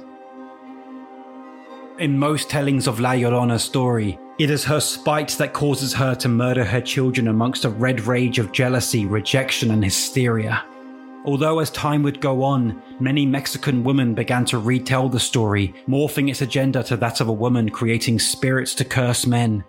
In 1.98 2.18
most 2.18 2.48
tellings 2.48 2.86
of 2.86 3.00
La 3.00 3.12
Llorona's 3.12 3.64
story, 3.64 4.18
it 4.38 4.50
is 4.50 4.64
her 4.64 4.80
spite 4.80 5.30
that 5.38 5.52
causes 5.52 5.92
her 5.92 6.14
to 6.14 6.28
murder 6.28 6.64
her 6.64 6.80
children 6.80 7.28
amongst 7.28 7.64
a 7.64 7.70
red 7.70 8.00
rage 8.02 8.38
of 8.38 8.52
jealousy, 8.52 9.04
rejection, 9.04 9.72
and 9.72 9.84
hysteria. 9.84 10.64
Although, 11.24 11.60
as 11.60 11.70
time 11.70 12.02
would 12.02 12.20
go 12.20 12.42
on, 12.42 12.82
many 12.98 13.24
Mexican 13.24 13.84
women 13.84 14.12
began 14.12 14.44
to 14.46 14.58
retell 14.58 15.08
the 15.08 15.20
story, 15.20 15.72
morphing 15.86 16.28
its 16.28 16.42
agenda 16.42 16.82
to 16.84 16.96
that 16.96 17.20
of 17.20 17.28
a 17.28 17.32
woman 17.32 17.70
creating 17.70 18.18
spirits 18.18 18.74
to 18.76 18.84
curse 18.84 19.24
men. 19.24 19.62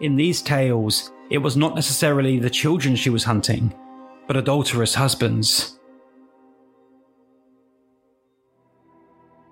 In 0.00 0.16
these 0.16 0.42
tales, 0.42 1.12
it 1.30 1.38
was 1.38 1.56
not 1.56 1.76
necessarily 1.76 2.38
the 2.38 2.50
children 2.50 2.96
she 2.96 3.10
was 3.10 3.22
hunting, 3.24 3.72
but 4.26 4.36
adulterous 4.36 4.94
husbands. 4.94 5.78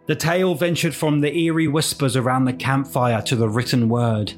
The 0.06 0.16
tale 0.16 0.56
ventured 0.56 0.96
from 0.96 1.20
the 1.20 1.32
eerie 1.32 1.68
whispers 1.68 2.16
around 2.16 2.44
the 2.44 2.52
campfire 2.52 3.22
to 3.22 3.36
the 3.36 3.48
written 3.48 3.88
word, 3.88 4.32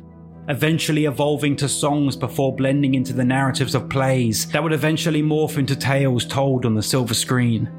eventually 0.48 1.04
evolving 1.04 1.56
to 1.56 1.68
songs 1.68 2.16
before 2.16 2.54
blending 2.54 2.94
into 2.94 3.12
the 3.12 3.24
narratives 3.24 3.74
of 3.74 3.88
plays 3.88 4.46
that 4.48 4.62
would 4.62 4.72
eventually 4.72 5.22
morph 5.22 5.58
into 5.58 5.76
tales 5.76 6.24
told 6.24 6.66
on 6.66 6.74
the 6.74 6.82
silver 6.82 7.14
screen. 7.14 7.70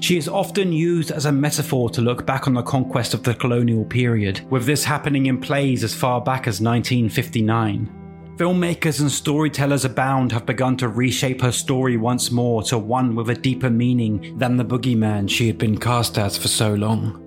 She 0.00 0.16
is 0.16 0.28
often 0.28 0.72
used 0.72 1.10
as 1.10 1.26
a 1.26 1.32
metaphor 1.32 1.90
to 1.90 2.00
look 2.00 2.26
back 2.26 2.46
on 2.46 2.54
the 2.54 2.62
conquest 2.62 3.14
of 3.14 3.22
the 3.22 3.34
colonial 3.34 3.84
period, 3.84 4.40
with 4.50 4.64
this 4.64 4.84
happening 4.84 5.26
in 5.26 5.40
plays 5.40 5.84
as 5.84 5.94
far 5.94 6.20
back 6.20 6.48
as 6.48 6.60
1959. 6.60 7.98
Filmmakers 8.36 9.00
and 9.00 9.12
storytellers 9.12 9.84
abound 9.84 10.32
have 10.32 10.46
begun 10.46 10.76
to 10.78 10.88
reshape 10.88 11.42
her 11.42 11.52
story 11.52 11.96
once 11.96 12.30
more 12.30 12.62
to 12.64 12.78
one 12.78 13.14
with 13.14 13.28
a 13.30 13.34
deeper 13.34 13.70
meaning 13.70 14.36
than 14.38 14.56
the 14.56 14.64
boogeyman 14.64 15.28
she 15.28 15.46
had 15.46 15.58
been 15.58 15.78
cast 15.78 16.18
as 16.18 16.36
for 16.36 16.48
so 16.48 16.74
long. 16.74 17.21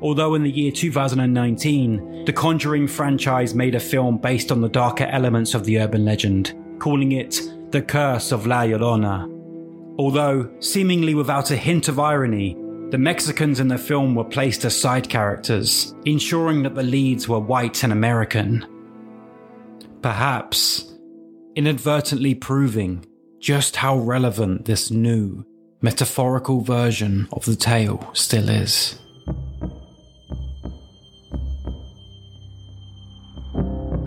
Although 0.00 0.34
in 0.34 0.44
the 0.44 0.50
year 0.50 0.70
2019, 0.70 2.24
the 2.24 2.32
Conjuring 2.32 2.86
franchise 2.86 3.54
made 3.54 3.74
a 3.74 3.80
film 3.80 4.18
based 4.18 4.52
on 4.52 4.60
the 4.60 4.68
darker 4.68 5.06
elements 5.06 5.54
of 5.54 5.64
the 5.64 5.80
urban 5.80 6.04
legend, 6.04 6.54
calling 6.78 7.12
it 7.12 7.40
The 7.70 7.82
Curse 7.82 8.30
of 8.30 8.46
La 8.46 8.62
Llorona. 8.62 9.34
Although, 9.98 10.48
seemingly 10.60 11.14
without 11.14 11.50
a 11.50 11.56
hint 11.56 11.88
of 11.88 11.98
irony, 11.98 12.56
the 12.90 12.98
Mexicans 12.98 13.60
in 13.60 13.68
the 13.68 13.76
film 13.76 14.14
were 14.14 14.24
placed 14.24 14.64
as 14.64 14.80
side 14.80 15.08
characters, 15.08 15.94
ensuring 16.04 16.62
that 16.62 16.74
the 16.74 16.82
leads 16.82 17.28
were 17.28 17.40
white 17.40 17.82
and 17.82 17.92
American. 17.92 18.64
Perhaps 20.00 20.94
inadvertently 21.56 22.36
proving 22.36 23.04
just 23.40 23.76
how 23.76 23.98
relevant 23.98 24.64
this 24.64 24.92
new, 24.92 25.44
metaphorical 25.82 26.60
version 26.60 27.28
of 27.32 27.44
the 27.44 27.56
tale 27.56 28.08
still 28.12 28.48
is. 28.48 28.98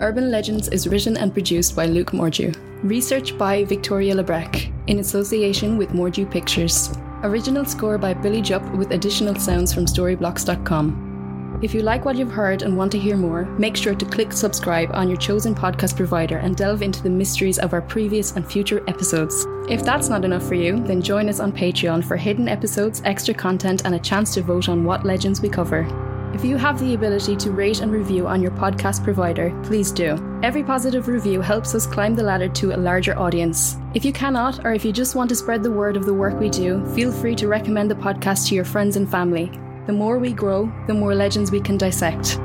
Urban 0.02 0.32
Legends 0.32 0.66
is 0.68 0.88
written 0.88 1.16
and 1.16 1.32
produced 1.32 1.76
by 1.76 1.86
Luke 1.86 2.10
Mordue. 2.10 2.52
Research 2.82 3.38
by 3.38 3.62
Victoria 3.62 4.16
Lebrec, 4.16 4.72
in 4.88 4.98
association 4.98 5.78
with 5.78 5.90
Mordue 5.90 6.28
Pictures. 6.28 6.92
Original 7.22 7.64
score 7.64 7.98
by 7.98 8.12
Billy 8.12 8.42
Jupp 8.42 8.68
with 8.74 8.90
additional 8.90 9.36
sounds 9.36 9.72
from 9.72 9.86
Storyblocks.com. 9.86 11.60
If 11.62 11.72
you 11.72 11.82
like 11.82 12.04
what 12.04 12.16
you've 12.16 12.32
heard 12.32 12.62
and 12.62 12.76
want 12.76 12.90
to 12.90 12.98
hear 12.98 13.16
more, 13.16 13.44
make 13.44 13.76
sure 13.76 13.94
to 13.94 14.04
click 14.04 14.32
subscribe 14.32 14.90
on 14.92 15.08
your 15.08 15.18
chosen 15.18 15.54
podcast 15.54 15.94
provider 15.94 16.38
and 16.38 16.56
delve 16.56 16.82
into 16.82 17.00
the 17.00 17.08
mysteries 17.08 17.60
of 17.60 17.72
our 17.72 17.82
previous 17.82 18.32
and 18.32 18.44
future 18.44 18.82
episodes. 18.88 19.46
If 19.68 19.84
that's 19.84 20.08
not 20.08 20.24
enough 20.24 20.42
for 20.42 20.56
you, 20.56 20.82
then 20.82 21.00
join 21.00 21.28
us 21.28 21.38
on 21.38 21.52
Patreon 21.52 22.02
for 22.02 22.16
hidden 22.16 22.48
episodes, 22.48 23.02
extra 23.04 23.34
content, 23.34 23.82
and 23.84 23.94
a 23.94 24.00
chance 24.00 24.34
to 24.34 24.42
vote 24.42 24.68
on 24.68 24.84
what 24.84 25.06
legends 25.06 25.40
we 25.40 25.48
cover. 25.48 25.86
If 26.34 26.46
you 26.46 26.56
have 26.56 26.80
the 26.80 26.94
ability 26.94 27.36
to 27.36 27.50
rate 27.50 27.80
and 27.80 27.92
review 27.92 28.26
on 28.26 28.40
your 28.40 28.52
podcast 28.52 29.04
provider, 29.04 29.52
please 29.64 29.92
do. 29.92 30.18
Every 30.42 30.62
positive 30.64 31.06
review 31.06 31.42
helps 31.42 31.74
us 31.74 31.86
climb 31.86 32.14
the 32.14 32.22
ladder 32.22 32.48
to 32.48 32.74
a 32.74 32.76
larger 32.76 33.18
audience. 33.18 33.76
If 33.94 34.04
you 34.04 34.14
cannot, 34.14 34.64
or 34.64 34.72
if 34.72 34.84
you 34.84 34.92
just 34.92 35.14
want 35.14 35.28
to 35.28 35.36
spread 35.36 35.62
the 35.62 35.70
word 35.70 35.96
of 35.96 36.06
the 36.06 36.14
work 36.14 36.40
we 36.40 36.48
do, 36.48 36.84
feel 36.94 37.12
free 37.12 37.34
to 37.36 37.48
recommend 37.48 37.90
the 37.90 37.94
podcast 37.96 38.48
to 38.48 38.54
your 38.54 38.64
friends 38.64 38.96
and 38.96 39.10
family. 39.10 39.52
The 39.86 39.92
more 39.92 40.18
we 40.18 40.32
grow, 40.32 40.72
the 40.86 40.94
more 40.94 41.14
legends 41.14 41.50
we 41.50 41.60
can 41.60 41.76
dissect. 41.76 42.40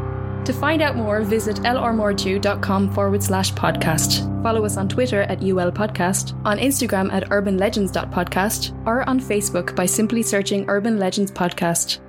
To 0.46 0.54
find 0.54 0.82
out 0.82 0.96
more, 0.96 1.22
visit 1.22 1.58
lrmordue.com 1.58 2.94
forward 2.94 3.24
slash 3.24 3.54
podcast. 3.54 4.44
Follow 4.44 4.66
us 4.66 4.78
on 4.78 4.88
Twitter 4.88 5.24
at 5.24 5.42
UL 5.42 5.72
Podcast, 5.72 6.40
on 6.46 6.58
Instagram 6.58 7.12
at 7.12 7.30
urbanlegends.podcast, 7.30 8.86
or 8.86 9.08
on 9.10 9.20
Facebook 9.20 9.76
by 9.76 9.86
simply 9.86 10.24
searching 10.24 10.66
Urban 10.70 11.00
Legends 11.00 11.32
Podcast. 11.32 12.00